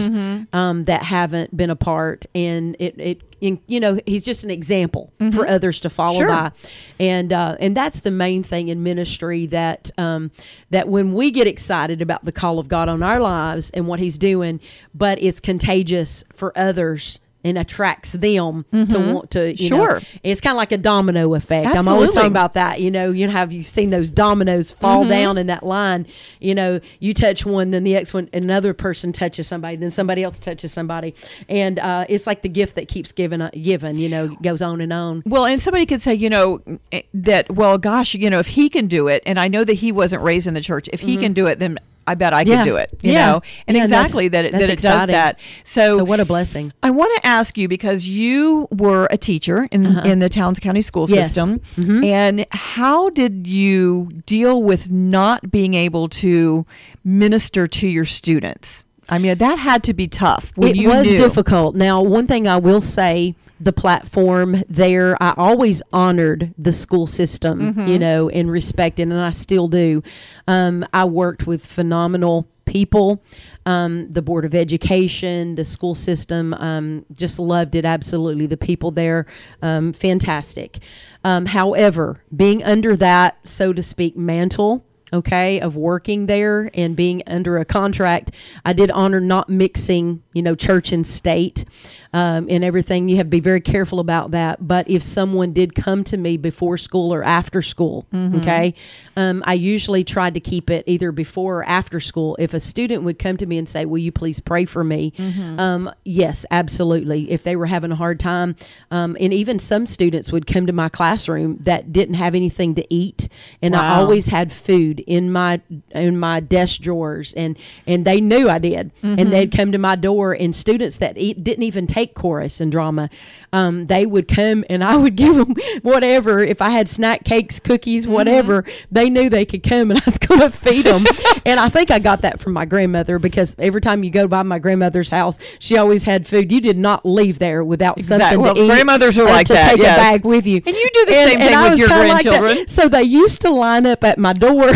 um, 0.54 0.84
that 0.86 1.04
haven't 1.04 1.56
been 1.56 1.70
a 1.70 1.76
part, 1.76 2.26
and 2.36 2.76
it 2.80 2.96
it. 3.00 3.22
In, 3.42 3.60
you 3.68 3.82
know, 3.82 4.00
he's 4.06 4.24
just 4.24 4.46
an 4.46 4.50
example 4.50 5.12
for 5.34 5.46
others 5.46 5.82
to 5.82 5.90
follow 5.90 6.20
Sure. 6.20 6.28
by, 6.30 6.52
and 6.98 7.34
uh, 7.34 7.58
and 7.60 7.76
that's 7.76 8.00
the 8.00 8.10
main 8.12 8.42
thing 8.42 8.70
in 8.70 8.84
ministry 8.84 9.48
that 9.48 9.92
um, 9.98 10.32
that 10.70 10.88
when 10.88 11.14
we 11.14 11.30
get 11.30 11.46
excited 11.46 12.02
about 12.02 12.24
the 12.24 12.32
call 12.32 12.58
of 12.58 12.70
God 12.70 12.88
on 12.88 13.04
our 13.04 13.20
lives 13.20 13.70
and 13.72 13.86
what 13.86 14.00
He's 14.00 14.18
doing, 14.18 14.62
but 14.96 15.22
it's 15.22 15.42
contagious 15.42 16.24
for 16.32 16.58
others 16.58 17.20
and 17.44 17.58
attracts 17.58 18.14
them 18.14 18.66
to 18.72 19.00
want 19.00 19.32
to. 19.32 19.54
You 19.54 19.70
know, 19.70 19.78
Sure. 19.86 20.02
it's 20.24 20.42
kind 20.42 20.54
of 20.54 20.58
like 20.58 20.72
a 20.72 20.78
domino 20.78 21.34
effect. 21.34 21.68
I'm 21.76 21.88
always 21.88 22.12
talking 22.12 22.32
about 22.32 22.54
that. 22.54 22.82
You 22.82 22.90
know, 22.92 23.12
you 23.12 23.28
know, 23.28 23.34
have 23.34 23.52
you 23.52 23.62
seen 23.62 23.90
those 23.90 24.10
dominoes 24.10 24.72
fall 24.72 25.06
down 25.06 25.38
in 25.38 25.48
that 25.48 25.64
line? 25.64 26.06
You 26.40 26.56
know, 26.56 26.80
you 27.00 27.14
touch 27.14 27.46
one, 27.46 27.72
then 27.72 27.84
the 27.84 27.94
next 27.94 28.14
one, 28.14 28.30
another 28.34 28.74
person 28.74 29.12
touches 29.12 29.48
somebody, 29.48 29.76
then 29.76 29.92
somebody 29.92 30.24
else 30.24 30.38
touches 30.40 30.72
somebody, 30.72 31.14
and 31.50 31.80
uh, 31.80 32.06
it's 32.10 32.26
like 32.28 32.42
the 32.42 32.50
gift 32.50 32.76
that 32.76 32.88
keeps 32.88 33.12
giving, 33.12 33.42
uh, 33.42 33.50
given. 33.54 33.98
You 33.98 34.10
know, 34.10 34.28
goes 34.42 34.62
on 34.62 34.82
and 34.82 34.94
on. 34.94 35.24
Well, 35.26 35.46
and 35.46 35.62
somebody 35.62 35.86
could 35.86 36.02
say, 36.02 36.14
you 36.14 36.30
know, 36.30 36.62
eh, 36.92 37.02
that, 37.14 37.52
well, 37.52 37.78
gosh, 37.78 38.16
you 38.16 38.30
know, 38.30 38.40
if 38.40 38.48
he 38.48 38.70
can 38.70 38.88
do 38.88 39.08
it, 39.08 39.22
and 39.26 39.40
I 39.40 39.48
know 39.48 39.64
that 39.64 39.74
he 39.76 39.92
wasn't 39.92 40.24
raised 40.24 40.48
in 40.48 40.54
the 40.54 40.62
church, 40.62 40.90
if 40.94 41.02
he 41.02 41.18
can 41.18 41.34
do 41.34 41.48
it, 41.48 41.60
then 41.60 41.78
I 42.06 42.16
bet 42.16 42.34
I 42.34 42.42
Yeah. 42.42 42.56
can 42.58 42.66
do 42.66 42.76
it, 42.76 42.90
you 43.02 43.14
Yeah. 43.14 43.26
know? 43.28 43.42
And 43.68 43.78
Yeah, 43.78 43.84
exactly 43.84 44.28
that 44.28 44.46
it, 44.46 44.52
that 44.52 44.70
it 44.70 44.82
does 44.82 45.08
that. 45.08 45.40
So, 45.64 46.00
So 46.00 46.04
what 46.04 46.20
a 46.20 46.26
blessing. 46.26 46.74
I 46.84 46.90
want 46.92 47.12
to 47.22 47.26
ask 47.26 47.58
you 47.58 47.68
because 47.68 48.06
you 48.06 48.68
were 48.72 49.08
a 49.10 49.18
teacher 49.18 49.68
in, 49.72 49.86
in 50.00 50.20
the 50.20 50.30
Towns 50.30 50.60
County 50.60 50.82
school 50.82 51.04
Uh-huh. 51.04 51.16
Yes. 51.16 51.28
system. 51.28 51.62
Mhm. 51.78 52.06
And 52.06 52.46
how 52.52 53.10
did 53.10 53.48
you 53.48 54.10
deal 54.26 54.62
with 54.64 54.92
not 54.92 55.50
being 55.52 55.74
able 55.76 56.10
to 56.10 56.66
minister 57.04 57.68
to 57.68 57.88
your 57.88 58.06
students? 58.06 58.86
I 59.10 59.18
mean, 59.18 59.38
that 59.38 59.60
had 59.60 59.84
to 59.84 59.94
be 59.94 60.08
tough. 60.08 60.52
It 60.58 60.86
was 60.88 61.12
knew. 61.12 61.18
difficult. 61.18 61.76
Now, 61.76 62.02
one 62.02 62.26
thing 62.28 62.48
I 62.48 62.58
will 62.58 62.82
say, 62.82 63.36
the 63.64 63.74
platform 63.74 64.64
there, 64.68 65.22
I 65.22 65.34
always 65.38 65.82
honored 65.92 66.54
the 66.58 66.72
school 66.72 67.08
system, 67.08 67.60
Mm-hmm. 67.74 67.88
you 67.88 68.00
know, 68.00 68.30
and 68.30 68.50
respected, 68.52 69.04
and 69.04 69.20
I 69.20 69.32
still 69.32 69.68
do. 69.68 70.04
Um, 70.48 70.86
I 70.94 71.06
worked 71.06 71.48
with 71.48 71.66
phenomenal 71.66 72.48
people, 72.66 73.22
um, 73.66 74.12
the 74.12 74.22
Board 74.22 74.46
of 74.46 74.56
Education, 74.56 75.56
the 75.56 75.66
school 75.66 75.96
system, 75.96 76.54
um, 76.56 77.06
just 77.12 77.38
loved 77.40 77.76
it 77.76 77.86
absolutely. 77.86 78.46
The 78.48 78.58
people 78.58 78.92
there, 78.92 79.26
um, 79.62 79.94
fantastic. 79.94 80.80
Um, 81.24 81.46
however, 81.46 82.24
being 82.36 82.64
under 82.64 82.96
that, 82.98 83.38
so 83.48 83.74
to 83.74 83.84
speak, 83.84 84.16
mantle, 84.18 84.86
okay, 85.14 85.60
of 85.60 85.76
working 85.76 86.26
there 86.26 86.70
and 86.74 86.96
being 86.96 87.22
under 87.28 87.58
a 87.58 87.66
contract, 87.66 88.32
I 88.66 88.74
did 88.74 88.92
honor 88.92 89.20
not 89.20 89.48
mixing, 89.50 90.24
you 90.34 90.42
know, 90.42 90.56
church 90.56 90.92
and 90.92 91.06
state 91.06 91.66
um, 92.14 92.48
and 92.50 92.64
everything. 92.64 93.08
You 93.10 93.18
have 93.18 93.28
to 93.28 93.30
be 93.30 93.40
very 93.40 93.62
careful 93.62 94.00
about 94.00 94.32
that. 94.32 94.68
But 94.68 94.90
if 94.90 95.04
someone 95.04 95.54
did 95.54 95.76
come 95.76 96.04
to 96.06 96.18
me 96.18 96.38
before 96.38 96.78
school 96.78 97.14
or 97.14 97.24
after 97.24 97.62
school, 97.62 98.06
okay, 98.40 98.74
um, 99.16 99.44
I 99.46 99.54
usually 99.54 100.04
tried 100.04 100.34
to 100.34 100.40
keep 100.40 100.70
it 100.70 100.84
either 100.88 101.12
before 101.12 101.60
or 101.60 101.64
after 101.66 102.00
school. 102.00 102.36
If 102.40 102.54
a 102.54 102.60
student 102.60 103.04
would 103.04 103.20
come 103.20 103.38
to 103.38 103.46
me 103.46 103.58
and 103.58 103.70
say, 103.70 103.86
Will 103.86 104.00
you 104.00 104.12
please 104.12 104.40
pray 104.40 104.66
for 104.66 104.84
me? 104.84 105.14
Um, 105.60 105.92
yes, 106.04 106.46
absolutely. 106.52 107.30
If 107.32 107.44
they 107.44 107.56
were 107.56 107.68
having 107.68 107.92
a 107.92 107.96
hard 107.96 108.20
time, 108.20 108.56
um, 108.92 109.16
and 109.20 109.34
even 109.34 109.60
some 109.60 109.86
students 109.86 110.32
would 110.32 110.48
come 110.48 110.66
to 110.68 110.74
my 110.74 110.90
classroom 110.90 111.58
that 111.62 111.92
didn't 111.94 112.16
have 112.16 112.34
anything 112.34 112.74
to 112.76 112.94
eat, 112.94 113.30
and 113.62 113.76
I 113.76 113.96
always 114.00 114.28
had 114.28 114.52
food 114.52 115.03
in 115.08 115.32
my 115.32 115.62
in 115.92 116.18
my 116.18 116.40
desk 116.40 116.82
drawers, 116.82 117.34
and 117.34 117.58
and 117.88 118.06
they 118.06 118.22
knew 118.22 118.50
I 118.50 118.60
did, 118.60 118.92
and 119.02 119.20
mm-hmm. 119.20 119.30
they'd 119.30 119.52
come 119.52 119.72
to 119.72 119.78
my 119.78 119.96
door, 119.96 120.34
and 120.34 120.56
students 120.56 120.98
that 120.98 121.18
e- 121.18 121.34
didn't 121.34 121.64
even 121.64 121.88
take 121.88 122.14
chorus 122.14 122.60
and 122.62 122.72
drama, 122.72 123.10
um, 123.54 123.88
they 123.88 124.06
would 124.06 124.28
come, 124.28 124.66
and 124.70 124.84
I 124.84 124.98
would 124.98 125.16
give 125.24 125.36
them 125.36 125.56
whatever. 125.82 126.40
If 126.40 126.62
I 126.62 126.72
had 126.72 126.90
snack 126.90 127.24
cakes, 127.24 127.60
cookies, 127.60 128.08
whatever, 128.08 128.66
they 128.92 129.10
knew 129.10 129.30
they 129.30 129.46
could 129.46 129.64
come, 129.64 129.92
and 129.92 130.00
I 130.02 130.04
was 130.06 130.18
going 130.18 130.42
to 130.42 130.50
feed 130.50 130.86
them. 130.86 131.06
and 131.46 131.60
I 131.60 131.70
think 131.70 131.92
I 131.92 132.00
got 132.00 132.22
that 132.24 132.40
from 132.40 132.54
my 132.54 132.66
grandmother 132.66 133.20
because 133.20 133.56
every 133.60 133.80
time 133.80 134.04
you 134.04 134.10
go 134.10 134.28
by 134.28 134.44
my 134.44 134.60
grandmother's 134.60 135.10
house, 135.10 135.40
she 135.60 135.78
always 135.78 136.04
had 136.04 136.28
food. 136.28 136.52
You 136.52 136.60
did 136.60 136.78
not 136.78 137.06
leave 137.06 137.40
there 137.40 137.64
without 137.64 137.98
Exact- 137.98 138.22
something 138.24 138.42
well, 138.42 138.56
to 138.56 138.62
eat. 138.64 138.68
grandmothers 138.68 139.18
are 139.20 139.26
like 139.26 139.48
to 139.48 139.54
that, 139.54 139.72
Take 139.72 139.82
yes. 139.82 139.98
a 139.98 140.02
bag 140.02 140.26
with 140.26 140.46
you, 140.46 140.58
And 140.58 140.76
you 140.76 140.90
do 140.94 141.06
the 141.06 141.14
same 141.14 141.40
thing 141.40 141.54
I 141.56 141.64
with 141.64 141.72
was 141.74 141.80
your 141.80 141.90
kinda 141.90 142.08
like 142.14 142.24
grandchildren. 142.24 142.68
So 142.68 142.90
they 142.90 143.04
used 143.04 143.42
to 143.42 143.50
line 143.52 143.86
up 143.86 144.04
at 144.04 144.18
my 144.18 144.34
door. 144.34 144.72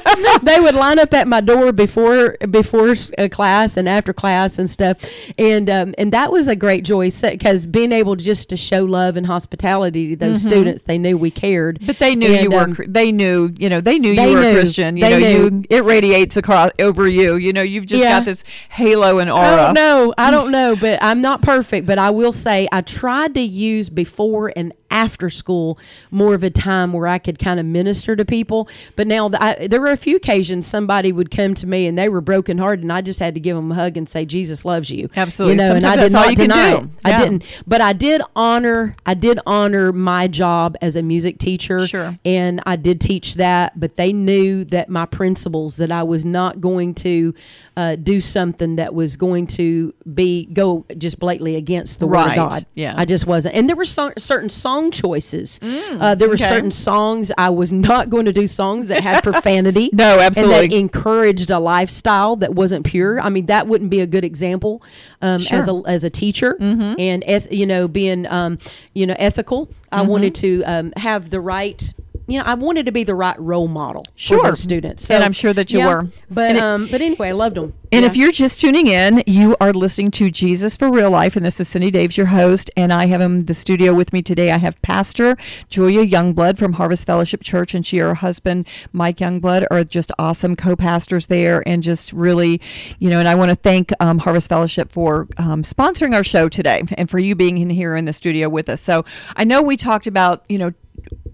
they 0.42 0.60
would 0.60 0.74
line 0.74 0.98
up 0.98 1.12
at 1.14 1.28
my 1.28 1.40
door 1.40 1.72
before 1.72 2.36
before 2.50 2.94
uh, 3.18 3.28
class 3.30 3.76
and 3.76 3.88
after 3.88 4.12
class 4.12 4.58
and 4.58 4.68
stuff, 4.68 4.96
and 5.38 5.68
um, 5.70 5.94
and 5.98 6.12
that 6.12 6.30
was 6.32 6.48
a 6.48 6.56
great 6.56 6.84
joy 6.84 7.10
because 7.10 7.66
being 7.66 7.92
able 7.92 8.16
to 8.16 8.22
just 8.24 8.48
to 8.50 8.56
show 8.56 8.84
love 8.84 9.16
and 9.16 9.26
hospitality 9.26 10.10
to 10.10 10.16
those 10.16 10.42
students, 10.42 10.82
they 10.82 10.98
knew 10.98 11.16
we 11.16 11.30
cared. 11.30 11.76
Mm-hmm. 11.76 11.86
But 11.86 11.98
they 11.98 12.14
knew 12.14 12.32
And, 12.32 12.42
you 12.44 12.50
were. 12.50 12.62
um, 12.62 12.74
cr- 12.74 12.84
they 12.86 13.12
knew. 13.12 13.52
You 13.58 13.68
know. 13.68 13.80
They 13.80 13.98
knew 13.98 14.14
they 14.14 14.28
you 14.28 14.34
were 14.34 14.40
knew. 14.40 14.50
a 14.50 14.54
Christian. 14.54 14.96
You 14.96 15.02
They 15.04 15.10
know. 15.34 15.48
knew. 15.48 15.58
You. 15.58 15.64
It 15.70 15.84
radiates 15.84 16.36
across 16.36 16.70
over 16.78 17.06
you. 17.08 17.36
You 17.36 17.52
know. 17.52 17.62
You've 17.62 17.86
just 17.86 18.02
Yeah. 18.02 18.18
got 18.18 18.24
this 18.24 18.44
halo 18.70 19.18
and 19.18 19.30
I 19.30 19.32
aura. 19.34 19.56
don't 19.66 19.74
know. 19.74 20.14
I 20.18 20.30
don't 20.36 20.50
know, 20.50 20.76
but 20.76 20.98
I'm 21.02 21.20
not 21.20 21.42
perfect. 21.42 21.86
But 21.86 21.98
I 21.98 22.10
will 22.10 22.32
say 22.32 22.68
I 22.72 22.80
tried 22.80 23.34
to 23.34 23.40
use 23.40 23.88
before 23.88 24.52
and 24.56 24.72
after 24.92 25.30
school 25.30 25.78
more 26.10 26.34
of 26.34 26.44
a 26.44 26.50
time 26.50 26.92
where 26.92 27.08
I 27.08 27.18
could 27.18 27.38
kind 27.38 27.58
of 27.58 27.66
minister 27.66 28.14
to 28.14 28.24
people. 28.24 28.68
But 28.94 29.08
now 29.08 29.30
I, 29.40 29.66
there 29.66 29.80
were 29.80 29.90
a 29.90 29.96
few 29.96 30.16
occasions 30.16 30.66
somebody 30.66 31.10
would 31.10 31.30
come 31.30 31.54
to 31.54 31.66
me 31.66 31.86
and 31.86 31.98
they 31.98 32.08
were 32.08 32.20
brokenhearted, 32.20 32.82
and 32.84 32.92
I 32.92 33.00
just 33.00 33.18
had 33.18 33.34
to 33.34 33.40
give 33.40 33.56
them 33.56 33.72
a 33.72 33.74
hug 33.74 33.96
and 33.96 34.08
say 34.08 34.24
Jesus 34.24 34.64
loves 34.64 34.90
you. 34.90 35.08
Absolutely. 35.16 35.62
You 35.64 35.68
know, 35.68 35.74
and 35.74 35.86
I 35.86 35.96
did 35.96 36.12
not 36.12 36.36
deny 36.36 36.76
do. 36.76 36.84
it. 36.84 36.90
I 37.04 37.18
didn't, 37.18 37.62
but 37.66 37.80
I 37.80 37.92
did 37.92 38.22
honor. 38.36 38.94
I 39.06 39.14
did 39.14 39.40
honor 39.46 39.92
my 39.92 40.28
job 40.28 40.76
as 40.82 40.94
a 40.96 41.02
music 41.02 41.38
teacher. 41.38 41.86
Sure. 41.86 42.18
And 42.24 42.60
I 42.66 42.76
did 42.76 43.00
teach 43.00 43.34
that, 43.34 43.80
but 43.80 43.96
they 43.96 44.12
knew 44.12 44.64
that 44.66 44.88
my 44.88 45.06
principles 45.06 45.76
that 45.78 45.90
I 45.90 46.02
was 46.02 46.24
not 46.24 46.60
going 46.60 46.94
to 46.96 47.34
uh, 47.76 47.96
do 47.96 48.20
something 48.20 48.76
that 48.76 48.94
was 48.94 49.16
going 49.16 49.46
to 49.46 49.94
be 50.12 50.46
go 50.46 50.84
just 50.98 51.18
blatantly 51.18 51.56
against 51.56 51.98
the 51.98 52.06
word 52.06 52.30
of 52.30 52.36
God. 52.36 52.66
Yeah. 52.74 52.94
I 52.96 53.04
just 53.04 53.26
wasn't. 53.26 53.54
And 53.54 53.68
there 53.68 53.76
were 53.76 53.84
so, 53.84 54.12
certain 54.18 54.48
song 54.82 54.90
choices. 54.90 55.60
uh, 55.62 56.14
there 56.14 56.28
were 56.28 56.34
okay. 56.34 56.48
certain 56.48 56.70
songs 56.70 57.30
I 57.38 57.50
was 57.50 57.72
not 57.72 58.10
going 58.10 58.26
to 58.26 58.32
do 58.32 58.46
songs 58.46 58.88
that 58.88 59.02
had 59.02 59.22
profanity. 59.22 59.90
No, 60.02 60.14
And 60.14 60.22
absolutely. 60.22 60.68
that 60.68 60.74
encouraged 60.76 61.50
a 61.50 61.58
lifestyle 61.58 62.36
that 62.36 62.54
wasn't 62.54 62.84
pure. 62.86 63.20
I 63.20 63.28
mean, 63.28 63.46
that 63.46 63.66
wouldn't 63.66 63.90
be 63.90 64.00
a 64.00 64.06
good 64.06 64.24
example 64.24 64.82
um, 65.20 65.42
as 65.50 65.68
a 65.68 65.82
as 65.86 66.02
a 66.04 66.10
teacher 66.10 66.56
and 66.60 67.22
eth- 67.26 67.52
you 67.52 67.66
know 67.66 67.88
being 67.88 68.26
um, 68.26 68.58
you 68.94 69.06
know 69.06 69.14
ethical. 69.18 69.68
I 69.92 70.02
wanted 70.02 70.34
to 70.36 70.62
um, 70.64 70.92
have 70.96 71.30
the 71.30 71.40
right 71.40 71.92
you 72.26 72.38
know, 72.38 72.44
I 72.44 72.54
wanted 72.54 72.86
to 72.86 72.92
be 72.92 73.04
the 73.04 73.14
right 73.14 73.38
role 73.40 73.68
model 73.68 74.04
Sure. 74.14 74.38
for 74.38 74.50
those 74.50 74.60
students. 74.60 75.10
And 75.10 75.22
I'm 75.24 75.32
sure 75.32 75.52
that 75.52 75.72
you 75.72 75.80
yeah, 75.80 75.88
were. 75.88 76.08
But 76.30 76.50
And 76.50 76.56
it- 76.58 76.62
um, 76.62 76.88
but 76.90 77.00
anyway, 77.00 77.28
I 77.28 77.32
loved 77.32 77.56
them. 77.56 77.74
And 77.94 78.06
if 78.06 78.16
you're 78.16 78.32
just 78.32 78.58
tuning 78.58 78.86
in, 78.86 79.22
you 79.26 79.54
are 79.60 79.70
listening 79.74 80.10
to 80.12 80.30
Jesus 80.30 80.78
for 80.78 80.90
Real 80.90 81.10
Life, 81.10 81.36
and 81.36 81.44
this 81.44 81.60
is 81.60 81.68
Cyndi 81.68 81.92
Daves, 81.92 82.16
your 82.16 82.26
host. 82.28 82.70
And 82.74 82.90
I 82.90 83.04
have 83.06 83.20
in 83.20 83.44
the 83.44 83.52
studio 83.52 83.92
with 83.92 84.14
me 84.14 84.22
today. 84.22 84.50
I 84.50 84.56
have 84.56 84.80
Pastor 84.80 85.36
Julia 85.68 86.02
Youngblood 86.06 86.56
from 86.56 86.74
Harvest 86.74 87.06
Fellowship 87.06 87.42
Church, 87.42 87.74
and 87.74 87.86
she 87.86 87.98
and 87.98 88.08
her 88.08 88.14
husband 88.14 88.66
Mike 88.94 89.18
Youngblood 89.18 89.66
are 89.70 89.84
just 89.84 90.10
awesome 90.18 90.56
co-pastors 90.56 91.26
there, 91.26 91.62
and 91.68 91.82
just 91.82 92.14
really, 92.14 92.62
you 92.98 93.10
know. 93.10 93.18
And 93.18 93.28
I 93.28 93.34
want 93.34 93.50
to 93.50 93.56
thank 93.56 93.92
um, 94.00 94.20
Harvest 94.20 94.48
Fellowship 94.48 94.90
for 94.90 95.28
um, 95.36 95.62
sponsoring 95.62 96.14
our 96.14 96.24
show 96.24 96.48
today, 96.48 96.82
and 96.96 97.10
for 97.10 97.18
you 97.18 97.34
being 97.34 97.58
in 97.58 97.68
here 97.68 97.94
in 97.94 98.06
the 98.06 98.14
studio 98.14 98.48
with 98.48 98.70
us. 98.70 98.80
So 98.80 99.04
I 99.36 99.44
know 99.44 99.60
we 99.60 99.76
talked 99.76 100.06
about, 100.06 100.46
you 100.48 100.56
know, 100.56 100.72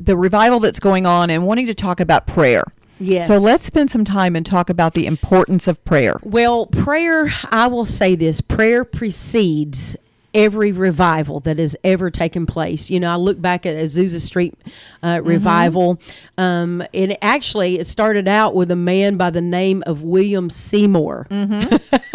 the 0.01 0.17
revival 0.17 0.61
that's 0.61 0.81
going 0.81 1.07
on, 1.07 1.31
and 1.31 1.47
wanting 1.47 1.67
to 1.67 1.75
talk 1.75 2.01
about 2.01 2.27
prayer. 2.27 2.65
Yes. 3.01 3.29
So 3.29 3.39
let's 3.39 3.65
spend 3.65 3.91
some 3.91 4.05
time 4.05 4.35
and 4.35 4.45
talk 4.45 4.71
about 4.71 4.95
the 4.95 5.07
importance 5.07 5.69
of 5.69 5.85
prayer. 5.85 6.19
Well, 6.23 6.67
prayer, 6.67 7.33
I 7.51 7.69
will 7.69 7.87
say 7.87 8.17
this 8.17 8.41
prayer 8.41 8.85
precedes 8.85 9.97
every 10.39 10.73
revival 10.73 11.41
that 11.41 11.59
has 11.59 11.77
ever 11.83 12.11
taken 12.11 12.47
place. 12.47 12.89
You 12.91 13.01
know, 13.01 13.11
I 13.13 13.17
look 13.17 13.41
back 13.41 13.67
at 13.67 13.77
Azusa 13.77 14.21
Street 14.21 14.55
uh, 15.03 15.21
revival, 15.25 16.01
um, 16.37 16.83
and 16.95 17.17
actually 17.23 17.79
it 17.79 17.87
started 17.87 18.29
out 18.29 18.55
with 18.55 18.71
a 18.71 18.77
man 18.77 19.17
by 19.17 19.31
the 19.31 19.41
name 19.41 19.83
of 19.87 20.03
William 20.03 20.49
Seymour. 20.49 21.27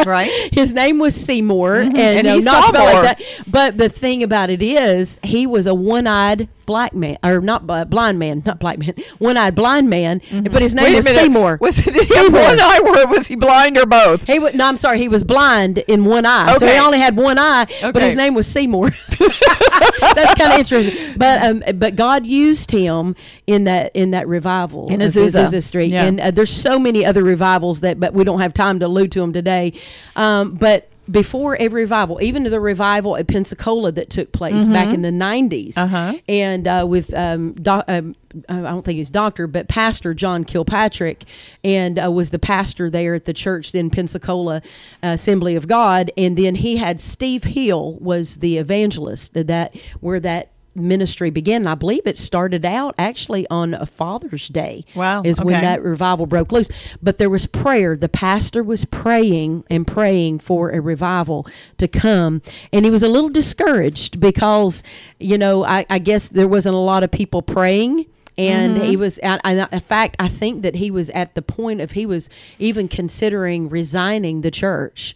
right? 0.06 0.32
His 0.53 0.74
name 0.74 1.00
was 1.00 1.15
Seymour, 1.15 1.75
and, 1.75 1.98
And 1.98 2.27
uh, 2.27 2.38
not 2.39 2.65
spelled 2.70 2.94
like 2.94 3.18
that. 3.18 3.44
But 3.48 3.77
the 3.77 3.89
thing 3.89 4.24
about 4.24 4.50
it 4.50 4.62
is, 4.62 5.20
he 5.24 5.46
was 5.46 5.68
a 5.68 5.74
one-eyed 5.75 6.48
black 6.65 6.94
man, 6.94 7.18
or 7.24 7.42
not 7.42 7.70
uh, 7.70 7.84
blind 7.84 8.18
man, 8.20 8.42
not 8.46 8.58
black 8.60 8.77
man, 8.80 8.94
one-eyed 9.20 9.53
blind 9.53 9.89
man. 9.89 10.22
But 10.32 10.62
his 10.62 10.74
name 10.74 10.96
was 10.96 11.06
minute. 11.06 11.20
Seymour. 11.20 11.58
Was 11.60 11.77
it 11.86 12.08
Seymour. 12.08 12.42
one 12.42 12.60
eye 12.60 12.80
or 12.86 13.08
was 13.08 13.27
he 13.27 13.36
blind 13.36 13.77
or 13.77 13.86
both? 13.86 14.25
He 14.25 14.39
was, 14.39 14.53
no, 14.53 14.65
I'm 14.68 14.77
sorry. 14.77 15.00
He 15.00 15.10
was 15.10 15.24
blind 15.25 15.80
in 15.80 16.06
one 16.06 16.25
eye, 16.25 16.56
so 16.58 16.65
he 16.68 16.77
only 16.80 17.00
had 17.00 17.18
one 17.18 17.38
eye. 17.38 17.65
But 17.82 17.96
Okay. 17.98 18.12
His 18.13 18.17
name 18.17 18.34
was 18.34 18.48
Seymour. 18.48 18.89
That's 19.20 20.34
kind 20.36 20.53
of 20.53 20.60
interesting. 20.60 21.15
But 21.17 21.43
um, 21.43 21.63
but 21.77 21.96
God 21.96 22.25
used 22.25 22.72
him 22.72 23.15
in 23.48 23.63
that 23.65 23.91
in 23.96 24.12
that 24.12 24.27
revival 24.27 24.88
In 24.91 25.01
of 25.01 25.12
Azusa. 25.12 25.62
Street, 25.63 25.91
Yeah. 25.91 26.05
and 26.05 26.20
uh, 26.20 26.32
there's 26.32 26.51
so 26.51 26.77
many 26.79 27.05
other 27.05 27.24
revivals 27.24 27.82
that, 27.82 28.00
but 28.00 28.13
we 28.13 28.24
don't 28.24 28.39
have 28.41 28.53
time 28.53 28.79
to 28.79 28.86
allude 28.88 29.12
to 29.13 29.20
them 29.20 29.34
today. 29.34 29.74
Um, 30.15 30.55
but 30.55 30.89
before 31.12 31.56
every 31.58 31.82
revival, 31.84 32.20
even 32.22 32.44
the 32.44 32.60
revival 32.60 33.18
at 33.18 33.28
Pensacola 33.28 33.92
that 33.92 34.10
took 34.10 34.32
place 34.32 34.68
back 34.68 34.94
in 34.94 35.02
the 35.02 35.10
90s, 35.12 35.78
Uh-huh. 35.78 36.14
and 36.30 36.68
uh, 36.68 36.86
with 36.88 37.14
um, 37.14 37.54
doc, 37.54 37.86
um, 37.90 38.16
I 38.50 38.62
don't 38.62 38.84
think 38.84 38.98
he's 38.98 39.10
doctor, 39.10 39.46
but 39.46 39.68
Pastor 39.68 40.14
John 40.14 40.44
Kilpatrick, 40.44 41.26
and 41.64 42.00
uh, 42.04 42.10
was 42.10 42.30
the 42.30 42.40
pastor 42.40 42.90
there 42.90 43.14
at 43.16 43.26
the 43.26 43.34
church 43.34 43.76
in 43.76 43.90
Pensacola 43.90 44.58
uh, 45.04 45.08
Assembly 45.08 45.56
of 45.56 45.68
God, 45.68 46.10
and 46.18 46.38
then 46.38 46.56
he 46.56 46.78
had 46.78 47.00
Steve 47.00 47.44
Hill 47.44 47.98
was 48.00 48.38
the 48.38 48.58
evangelist 48.58 49.34
that 49.34 49.76
where 50.00 50.20
that 50.22 50.52
ministry 50.75 51.30
began. 51.30 51.68
I 51.68 51.75
believe 51.75 52.01
it 52.06 52.18
started 52.18 52.65
out 52.65 52.96
actually 52.98 53.48
on 53.50 53.74
a 53.74 53.86
Father's 53.86 54.48
Day. 54.48 54.86
Wow, 54.96 55.22
is 55.24 55.39
when 55.42 55.62
that 55.62 55.84
revival 55.84 56.25
broke 56.25 56.51
loose. 56.51 56.70
But 57.01 57.18
there 57.18 57.30
was 57.30 57.46
prayer. 57.48 57.96
The 57.96 58.10
pastor 58.10 58.63
was 58.63 58.86
praying 58.86 59.63
and 59.70 59.86
praying 59.86 60.39
for 60.39 60.72
a 60.72 60.82
revival 60.82 61.48
to 61.77 61.88
come. 61.88 62.42
And 62.72 62.86
he 62.86 62.92
was 62.92 63.03
a 63.03 63.08
little 63.10 63.30
discouraged 63.30 64.20
because, 64.20 64.84
you 65.20 65.38
know, 65.38 65.63
I, 65.63 65.86
I 65.89 66.00
guess 66.00 66.27
there 66.27 66.48
wasn't 66.48 66.75
a 66.75 66.80
lot 66.80 67.03
of 67.03 67.12
people 67.12 67.42
praying. 67.42 68.06
And 68.36 68.77
Mm-hmm. 68.77 68.86
he 68.88 68.96
was, 68.96 69.20
and 69.20 69.39
I- 69.44 69.68
in 69.72 69.80
fact, 69.80 70.15
I 70.20 70.27
think 70.27 70.63
that 70.63 70.75
he 70.77 70.89
was 70.89 71.12
at 71.12 71.36
the 71.36 71.44
point 71.44 71.82
of 71.82 71.92
he 71.92 72.08
was 72.08 72.32
even 72.58 72.88
considering 72.88 73.70
resigning 73.70 74.42
the 74.42 74.50
church 74.50 75.15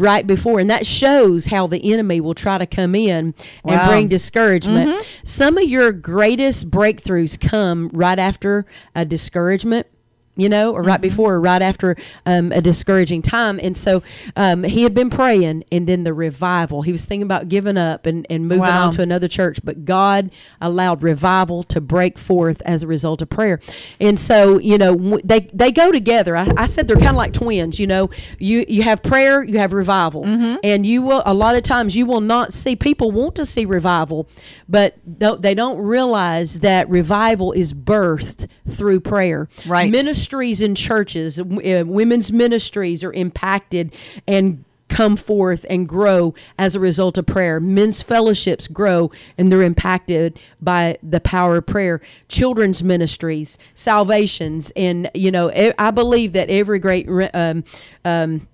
right 0.00 0.26
before. 0.26 0.60
And 0.60 0.68
that 0.70 0.86
shows 0.86 1.46
how 1.46 1.66
the 1.66 1.92
enemy 1.92 2.20
will 2.20 2.34
try 2.34 2.58
to 2.58 2.66
come 2.66 2.94
in 2.94 3.10
and 3.16 3.34
Wow. 3.64 3.88
bring 3.88 4.08
discouragement. 4.08 4.88
Mm-hmm. 4.90 5.02
Some 5.24 5.58
of 5.58 5.64
your 5.64 5.92
greatest 5.92 6.70
breakthroughs 6.70 7.38
come 7.40 7.90
right 7.92 8.18
after 8.18 8.64
a 8.94 9.04
discouragement. 9.04 9.86
You 10.34 10.48
know, 10.48 10.72
or 10.72 10.82
right 10.82 11.00
before, 11.00 11.34
or 11.34 11.40
right 11.42 11.60
after 11.60 11.94
um, 12.24 12.52
a 12.52 12.62
discouraging 12.62 13.20
time. 13.20 13.60
And 13.62 13.76
so 13.76 14.02
um, 14.34 14.62
he 14.64 14.82
had 14.82 14.94
been 14.94 15.10
praying, 15.10 15.64
and 15.70 15.86
then 15.86 16.04
the 16.04 16.14
revival. 16.14 16.80
He 16.80 16.90
was 16.90 17.04
thinking 17.04 17.24
about 17.24 17.50
giving 17.50 17.76
up 17.76 18.06
and, 18.06 18.26
and 18.30 18.44
moving 18.48 18.60
Wow. 18.62 18.86
on 18.86 18.92
to 18.92 19.02
another 19.02 19.28
church, 19.28 19.58
but 19.62 19.84
God 19.84 20.30
allowed 20.60 21.02
revival 21.02 21.62
to 21.64 21.82
break 21.82 22.18
forth 22.18 22.62
as 22.64 22.82
a 22.82 22.86
result 22.86 23.20
of 23.20 23.28
prayer. 23.28 23.60
And 24.00 24.18
so, 24.18 24.58
you 24.58 24.78
know, 24.78 24.96
w- 24.96 25.20
they 25.22 25.40
they 25.52 25.70
go 25.70 25.92
together. 25.92 26.34
I, 26.34 26.50
I 26.56 26.64
said 26.64 26.88
they're 26.88 26.96
kind 26.96 27.10
of 27.10 27.16
like 27.16 27.34
twins. 27.34 27.78
You 27.78 27.86
know, 27.86 28.08
you 28.38 28.64
you 28.68 28.82
have 28.84 29.02
prayer, 29.02 29.42
you 29.42 29.58
have 29.58 29.74
revival, 29.74 30.24
and 30.24 30.86
you 30.86 31.02
will 31.02 31.22
a 31.26 31.34
lot 31.34 31.56
of 31.56 31.62
times 31.62 31.94
you 31.94 32.06
will 32.06 32.22
not 32.22 32.54
see 32.54 32.74
people 32.74 33.10
want 33.10 33.34
to 33.34 33.44
see 33.44 33.66
revival, 33.66 34.28
but 34.68 34.96
don't, 35.18 35.42
they 35.42 35.54
don't 35.54 35.76
realize 35.78 36.60
that 36.60 36.88
revival 36.88 37.52
is 37.52 37.74
birthed 37.74 38.48
through 38.66 39.00
prayer. 39.00 39.48
Right. 39.66 39.90
Ministries 40.22 40.60
in 40.60 40.76
churches, 40.76 41.40
uh, 41.40 41.82
women's 41.84 42.30
ministries 42.30 43.02
are 43.02 43.12
impacted 43.12 43.92
and 44.28 44.64
come 44.88 45.16
forth 45.16 45.66
and 45.68 45.88
grow 45.88 46.32
as 46.58 46.76
a 46.76 46.80
result 46.80 47.18
of 47.18 47.26
prayer. 47.26 47.58
Men's 47.58 48.00
fellowships 48.00 48.68
grow 48.68 49.10
and 49.36 49.50
they're 49.50 49.62
impacted 49.62 50.38
by 50.60 50.96
the 51.02 51.18
power 51.18 51.56
of 51.56 51.66
prayer. 51.66 52.00
Children's 52.28 52.84
ministries, 52.84 53.58
salvations, 53.74 54.70
and 54.76 55.10
you 55.12 55.32
know, 55.32 55.50
I 55.76 55.90
believe 55.90 56.34
that 56.34 56.48
every 56.50 56.78
great 56.78 57.08
um, 57.34 57.64
um, 58.04 58.46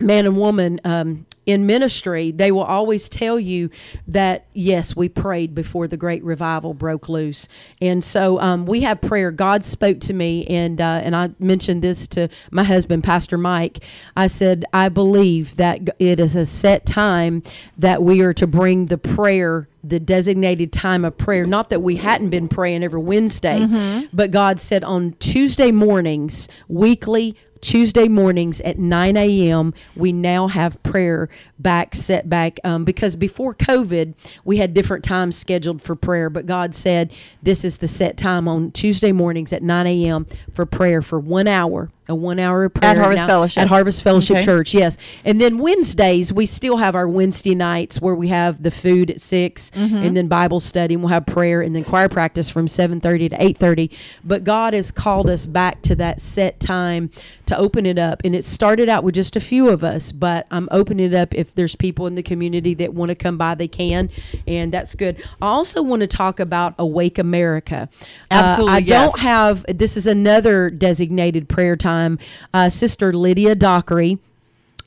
man 0.00 0.26
and 0.26 0.36
woman 0.36 0.80
um, 0.84 1.26
in 1.46 1.66
ministry, 1.66 2.30
they 2.30 2.52
will 2.52 2.64
always 2.64 3.08
tell 3.08 3.40
you 3.40 3.70
that 4.06 4.46
yes, 4.52 4.94
we 4.94 5.08
prayed 5.08 5.54
before 5.54 5.88
the 5.88 5.96
great 5.96 6.22
revival 6.22 6.74
broke 6.74 7.08
loose, 7.08 7.48
and 7.80 8.04
so 8.04 8.38
um, 8.40 8.66
we 8.66 8.82
have 8.82 9.00
prayer. 9.00 9.30
God 9.30 9.64
spoke 9.64 10.00
to 10.00 10.12
me, 10.12 10.46
and 10.46 10.80
uh, 10.80 11.00
and 11.02 11.16
I 11.16 11.30
mentioned 11.38 11.82
this 11.82 12.06
to 12.08 12.28
my 12.50 12.64
husband, 12.64 13.02
Pastor 13.04 13.38
Mike. 13.38 13.78
I 14.16 14.26
said 14.26 14.64
I 14.72 14.88
believe 14.88 15.56
that 15.56 15.88
it 15.98 16.20
is 16.20 16.36
a 16.36 16.46
set 16.46 16.84
time 16.86 17.42
that 17.78 18.02
we 18.02 18.20
are 18.20 18.34
to 18.34 18.46
bring 18.46 18.86
the 18.86 18.98
prayer. 18.98 19.68
The 19.84 20.00
designated 20.00 20.72
time 20.72 21.04
of 21.04 21.16
prayer. 21.16 21.44
Not 21.44 21.70
that 21.70 21.80
we 21.80 21.96
hadn't 21.96 22.30
been 22.30 22.48
praying 22.48 22.82
every 22.82 23.00
Wednesday, 23.00 23.64
but 24.12 24.32
God 24.32 24.58
said 24.60 24.82
on 24.82 25.12
Tuesday 25.20 25.70
mornings, 25.70 26.48
weekly, 26.66 27.36
Tuesday 27.60 28.08
mornings 28.08 28.60
at 28.62 28.78
9 28.78 29.16
a.m. 29.16 29.74
We 29.96 30.12
now 30.12 30.48
have 30.48 30.82
prayer 30.82 31.28
back 31.58 31.94
set 31.94 32.28
back 32.28 32.58
um, 32.64 32.84
because 32.84 33.16
before 33.16 33.54
COVID 33.54 34.14
we 34.44 34.58
had 34.58 34.74
different 34.74 35.04
times 35.04 35.36
scheduled 35.36 35.82
for 35.82 35.96
prayer, 35.96 36.30
but 36.30 36.46
God 36.46 36.74
said 36.74 37.12
this 37.42 37.64
is 37.64 37.78
the 37.78 37.88
set 37.88 38.16
time 38.16 38.46
on 38.48 38.70
Tuesday 38.70 39.12
mornings 39.12 39.52
at 39.52 39.62
9 39.62 39.86
a.m. 39.86 40.26
for 40.52 40.64
prayer 40.66 41.02
for 41.02 41.18
one 41.18 41.48
hour, 41.48 41.90
a 42.08 42.14
one 42.14 42.38
hour 42.38 42.64
of 42.64 42.74
prayer 42.74 42.90
at 42.92 42.96
Harvest 42.96 43.26
Fellowship. 43.26 43.62
At 43.62 43.68
Harvest 43.68 44.02
Fellowship 44.02 44.36
Okay. 44.36 44.44
Church, 44.44 44.74
yes. 44.74 44.96
And 45.24 45.40
then 45.40 45.58
Wednesdays 45.58 46.32
we 46.32 46.46
still 46.46 46.76
have 46.76 46.94
our 46.94 47.08
Wednesday 47.08 47.54
nights 47.54 48.00
where 48.00 48.14
we 48.14 48.28
have 48.28 48.62
the 48.62 48.70
food 48.70 49.10
at 49.10 49.20
6 49.20 49.70
and 49.74 50.16
then 50.16 50.28
Bible 50.28 50.60
study, 50.60 50.94
and 50.94 51.02
we'll 51.02 51.12
have 51.12 51.26
prayer 51.26 51.60
and 51.60 51.74
then 51.74 51.84
choir 51.84 52.08
practice 52.08 52.48
from 52.48 52.68
seven 52.68 53.00
thirty 53.00 53.28
to 53.28 53.42
eight 53.42 53.56
thirty. 53.58 53.90
But 54.24 54.44
God 54.44 54.74
has 54.74 54.90
called 54.90 55.28
us 55.28 55.46
back 55.46 55.82
to 55.82 55.96
that 55.96 56.20
set 56.20 56.60
time 56.60 57.10
to 57.48 57.58
open 57.58 57.86
it 57.86 57.98
up, 57.98 58.22
and 58.24 58.34
it 58.34 58.44
started 58.44 58.88
out 58.88 59.04
with 59.04 59.14
just 59.14 59.36
a 59.36 59.40
few 59.40 59.68
of 59.68 59.82
us, 59.82 60.12
but 60.12 60.46
I'm 60.50 60.68
opening 60.70 61.06
it 61.06 61.14
up. 61.14 61.34
If 61.34 61.54
there's 61.54 61.74
people 61.74 62.06
in 62.06 62.14
the 62.14 62.22
community 62.22 62.74
that 62.74 62.94
want 62.94 63.08
to 63.10 63.14
come 63.14 63.36
by, 63.36 63.54
they 63.54 63.68
can, 63.68 64.10
and 64.46 64.72
that's 64.72 64.94
good. 64.94 65.22
I 65.42 65.46
also 65.46 65.82
want 65.82 66.00
to 66.00 66.06
talk 66.06 66.40
about 66.40 66.74
Awake 66.78 67.18
America. 67.18 67.88
Uh, 68.30 68.34
Absolutely, 68.34 68.74
I 68.74 68.78
yes. 68.78 69.10
don't 69.10 69.20
have. 69.20 69.64
This 69.68 69.96
is 69.96 70.06
another 70.06 70.70
designated 70.70 71.48
prayer 71.48 71.76
time. 71.76 72.18
Uh, 72.54 72.68
Sister 72.68 73.12
Lydia 73.12 73.54
Dockery 73.54 74.18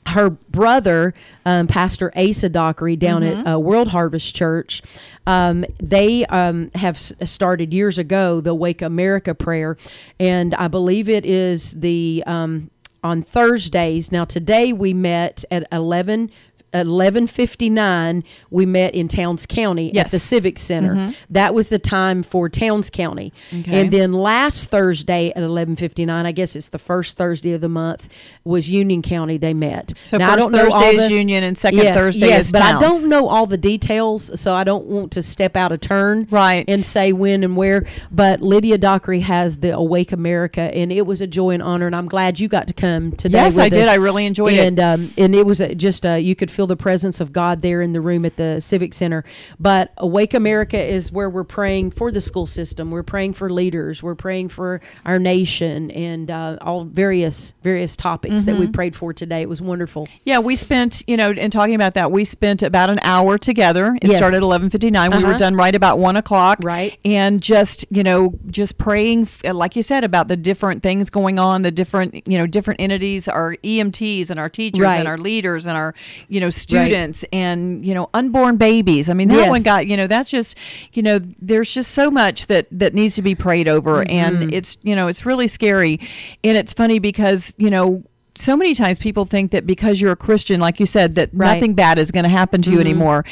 her 0.06 0.30
brother, 0.30 1.14
um, 1.46 1.66
Pastor 1.66 2.12
Asa 2.16 2.48
Dockery, 2.48 2.96
down 2.96 3.22
Mm-hmm. 3.22 3.46
at 3.46 3.54
uh, 3.54 3.58
World 3.58 3.88
Harvest 3.88 4.34
Church, 4.34 4.82
um, 5.26 5.64
they 5.80 6.26
um, 6.26 6.70
have 6.74 6.96
s- 6.96 7.12
started 7.26 7.72
years 7.72 7.98
ago 7.98 8.40
the 8.40 8.54
Wake 8.54 8.82
America 8.82 9.34
prayer, 9.34 9.76
and 10.18 10.54
I 10.56 10.68
believe 10.68 11.08
it 11.08 11.24
is 11.24 11.72
the 11.72 12.24
um, 12.26 12.70
on 13.04 13.22
Thursdays. 13.22 14.10
Now 14.12 14.24
today 14.24 14.72
we 14.72 14.92
met 14.92 15.44
at 15.50 15.66
eleven 15.72 16.30
eleven 16.74 17.26
fifty 17.26 17.68
nine, 17.70 18.24
we 18.50 18.66
met 18.66 18.94
in 18.94 19.08
Towns 19.08 19.46
County 19.46 19.96
at 19.96 20.10
the 20.10 20.18
Civic 20.18 20.58
Center. 20.58 21.12
That 21.30 21.54
was 21.54 21.68
the 21.68 21.78
time 21.78 22.22
for 22.22 22.48
Towns 22.48 22.90
County, 22.90 23.32
Okay. 23.52 23.80
and 23.80 23.90
then 23.92 24.12
last 24.12 24.70
Thursday 24.70 25.32
at 25.34 25.42
eleven 25.42 25.76
fifty 25.76 26.04
nine, 26.06 26.26
I 26.26 26.32
guess 26.32 26.56
it's 26.56 26.68
the 26.68 26.78
first 26.78 27.16
Thursday 27.16 27.52
of 27.52 27.60
the 27.60 27.68
month, 27.68 28.08
was 28.44 28.70
Union 28.70 29.02
County. 29.02 29.36
They 29.36 29.54
met. 29.54 29.92
So 30.04 30.16
Now, 30.16 30.32
I 30.32 30.34
first 30.34 30.50
don't 30.50 30.52
know 30.52 30.70
all 30.70 30.80
Thursday 30.80 31.04
is 31.04 31.10
Union 31.10 31.44
and 31.44 31.56
second 31.58 31.80
yes, 31.80 31.96
Thursday 31.96 32.26
yes, 32.28 32.46
is 32.46 32.52
but 32.52 32.62
I 32.62 32.80
don't 32.80 33.08
know 33.08 33.28
all 33.28 33.46
the 33.46 33.58
details, 33.58 34.40
so 34.40 34.54
I 34.54 34.64
don't 34.64 34.86
want 34.86 35.12
to 35.12 35.22
step 35.22 35.56
out 35.56 35.72
of 35.72 35.80
turn, 35.80 36.26
Right. 36.30 36.64
and 36.68 36.84
say 36.84 37.12
when 37.12 37.44
and 37.44 37.56
where. 37.56 37.86
But 38.10 38.42
Lydia 38.42 38.78
Dockery 38.78 39.20
has 39.20 39.58
the 39.58 39.74
Awake 39.76 40.12
America, 40.12 40.60
and 40.62 40.92
it 40.92 41.06
was 41.06 41.20
a 41.20 41.26
joy 41.26 41.50
and 41.50 41.62
honor, 41.62 41.86
and 41.86 41.96
I'm 41.96 42.08
glad 42.08 42.40
you 42.40 42.48
got 42.48 42.66
to 42.68 42.74
come 42.74 43.12
today. 43.12 43.38
Yes, 43.38 43.58
I 43.58 43.68
did. 43.68 43.86
I 43.88 43.94
really 43.94 44.26
enjoyed 44.26 44.54
it. 44.54 44.66
and, 44.66 44.80
Um, 44.80 45.12
and 45.16 45.34
it 45.34 45.46
was 45.46 45.60
uh, 45.60 45.68
just 45.68 46.04
uh, 46.06 46.12
you 46.14 46.34
could 46.34 46.50
feel 46.50 46.61
the 46.66 46.76
presence 46.76 47.20
of 47.20 47.32
God 47.32 47.62
there 47.62 47.80
in 47.82 47.92
the 47.92 48.00
room 48.00 48.24
at 48.24 48.36
the 48.36 48.60
Civic 48.60 48.94
Center. 48.94 49.24
But 49.60 49.92
Awake 49.98 50.34
America 50.34 50.78
is 50.82 51.10
where 51.12 51.28
we're 51.30 51.44
praying 51.44 51.92
for 51.92 52.10
the 52.10 52.20
school 52.20 52.46
system. 52.46 52.90
We're 52.90 53.02
praying 53.02 53.34
for 53.34 53.50
leaders. 53.50 54.02
We're 54.02 54.14
praying 54.14 54.48
for 54.50 54.80
our 55.04 55.18
nation 55.18 55.90
and 55.90 56.30
uh, 56.30 56.58
all 56.60 56.84
various 56.84 57.54
various 57.62 57.96
topics 57.96 58.44
that 58.44 58.56
we 58.56 58.62
Mm-hmm. 58.62 58.72
prayed 58.72 58.94
for 58.96 59.12
today. 59.12 59.42
It 59.42 59.48
was 59.48 59.60
wonderful. 59.60 60.08
Yeah, 60.24 60.38
we 60.38 60.54
spent, 60.56 61.02
you 61.08 61.16
know, 61.16 61.30
in 61.30 61.50
talking 61.50 61.74
about 61.74 61.94
that, 61.94 62.10
we 62.12 62.24
spent 62.24 62.62
about 62.62 62.90
an 62.90 63.00
hour 63.02 63.38
together. 63.38 63.96
It 64.00 64.08
Yes. 64.08 64.18
started 64.18 64.36
at 64.36 64.42
eleven 64.42 64.70
fifty 64.70 64.90
nine. 64.90 65.10
We 65.10 65.22
were 65.22 65.30
Uh-huh. 65.30 65.38
done 65.38 65.54
right 65.56 65.74
about 65.74 65.98
one 65.98 66.16
o'clock. 66.16 66.58
Right. 66.62 66.98
and 67.04 67.40
just 67.42 67.84
you 67.90 68.02
know, 68.02 68.34
just 68.48 68.78
praying, 68.78 69.28
like 69.44 69.74
you 69.76 69.82
said, 69.82 70.04
about 70.04 70.28
the 70.28 70.36
different 70.36 70.82
things 70.82 71.10
going 71.10 71.38
on, 71.38 71.62
the 71.62 71.70
different 71.70 72.26
you 72.28 72.38
know, 72.38 72.46
different 72.46 72.80
entities, 72.80 73.26
our 73.28 73.56
EMTs 73.64 74.30
and 74.30 74.38
our 74.38 74.48
teachers 74.48 74.80
Right. 74.80 74.98
and 74.98 75.08
our 75.08 75.18
leaders 75.18 75.66
and 75.66 75.76
our 75.76 75.94
you 76.28 76.40
know 76.40 76.50
students 76.52 77.24
and 77.32 77.84
you 77.84 77.94
know 77.94 78.08
unborn 78.14 78.56
babies. 78.56 79.08
I 79.08 79.14
mean, 79.14 79.28
that 79.28 79.36
Yes. 79.36 79.50
one 79.50 79.62
got 79.62 79.86
you 79.86 79.96
know, 79.96 80.06
that's 80.06 80.30
just 80.30 80.56
you 80.92 81.02
know, 81.02 81.20
there's 81.40 81.72
just 81.72 81.92
so 81.92 82.10
much 82.10 82.46
that 82.46 82.66
that 82.70 82.94
needs 82.94 83.14
to 83.16 83.22
be 83.22 83.34
prayed 83.34 83.68
over, 83.68 84.04
Mm-hmm. 84.04 84.10
and 84.42 84.54
it's 84.54 84.76
you 84.82 84.94
know, 84.94 85.08
it's 85.08 85.26
really 85.26 85.48
scary, 85.48 85.98
and 86.44 86.56
it's 86.56 86.72
funny 86.72 86.98
because 86.98 87.52
you 87.56 87.70
know 87.70 88.02
so 88.34 88.56
many 88.56 88.74
times 88.74 88.98
people 88.98 89.26
think 89.26 89.50
that 89.50 89.66
because 89.66 90.00
you're 90.00 90.12
a 90.12 90.16
Christian, 90.16 90.58
like 90.58 90.80
you 90.80 90.86
said, 90.86 91.16
that 91.16 91.28
Right. 91.34 91.54
nothing 91.54 91.74
bad 91.74 91.98
is 91.98 92.10
going 92.10 92.22
to 92.24 92.30
happen 92.30 92.62
to 92.62 92.70
you 92.72 92.80
anymore. 92.80 93.24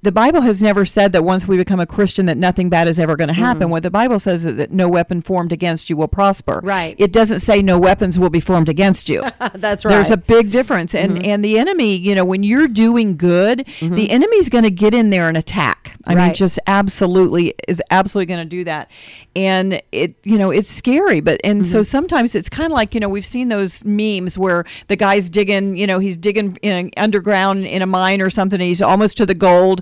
The 0.00 0.12
Bible 0.12 0.40
has 0.40 0.62
never 0.62 0.86
said 0.86 1.12
that 1.12 1.24
once 1.24 1.46
we 1.46 1.58
become 1.58 1.78
a 1.78 1.84
Christian 1.86 2.24
that 2.26 2.38
nothing 2.38 2.70
bad 2.70 2.88
is 2.88 2.98
ever 2.98 3.16
going 3.16 3.28
to 3.28 3.34
happen. 3.34 3.68
What 3.68 3.82
the 3.82 3.90
Bible 3.90 4.18
says 4.18 4.46
is 4.46 4.56
that 4.56 4.72
no 4.72 4.88
weapon 4.88 5.20
formed 5.20 5.52
against 5.52 5.90
you 5.90 5.96
will 5.98 6.08
prosper. 6.08 6.60
Right. 6.64 6.96
It 6.98 7.12
doesn't 7.12 7.40
say 7.40 7.60
no 7.60 7.78
weapons 7.78 8.18
will 8.18 8.30
be 8.30 8.40
formed 8.40 8.70
against 8.70 9.10
you. 9.10 9.22
That's 9.54 9.84
right. 9.84 9.90
There's 9.92 10.10
a 10.10 10.16
big 10.16 10.50
difference, 10.50 10.94
and 10.94 11.12
Mm-hmm. 11.16 11.24
and 11.26 11.44
the 11.44 11.58
enemy, 11.58 11.96
you 11.96 12.14
know, 12.14 12.24
when 12.24 12.42
you're 12.42 12.66
doing 12.68 13.16
good, 13.18 13.66
the 13.82 14.10
enemy's 14.10 14.48
going 14.48 14.64
to 14.64 14.70
get 14.70 14.94
in 14.94 15.10
there 15.10 15.28
and 15.28 15.36
attack. 15.36 15.96
I 16.06 16.14
mean, 16.14 16.32
just 16.34 16.58
absolutely 16.66 17.54
is 17.68 17.82
absolutely 17.90 18.26
going 18.34 18.40
to 18.46 18.48
do 18.48 18.64
that, 18.64 18.90
and 19.36 19.80
it, 19.92 20.14
you 20.24 20.38
know, 20.38 20.50
it's 20.50 20.68
scary. 20.68 21.20
But 21.20 21.40
and 21.44 21.66
so 21.66 21.80
Mm-hmm. 21.80 21.84
sometimes 21.84 22.34
it's 22.34 22.48
kind 22.48 22.72
of 22.72 22.76
like 22.76 22.94
you 22.94 23.00
know 23.00 23.08
we've 23.08 23.24
seen 23.24 23.48
those 23.48 23.84
memes 23.84 24.38
where 24.38 24.64
the 24.88 24.96
guy's 24.96 25.28
digging, 25.28 25.76
you 25.76 25.86
know, 25.86 25.98
he's 25.98 26.16
digging 26.16 26.56
in 26.62 26.90
underground 26.96 27.66
in 27.66 27.82
a 27.82 27.86
mine 27.86 28.20
or 28.22 28.30
something. 28.30 28.60
And 28.60 28.66
he's 28.68 28.80
almost 28.82 29.16
to 29.18 29.26
the 29.26 29.34
gold, 29.34 29.73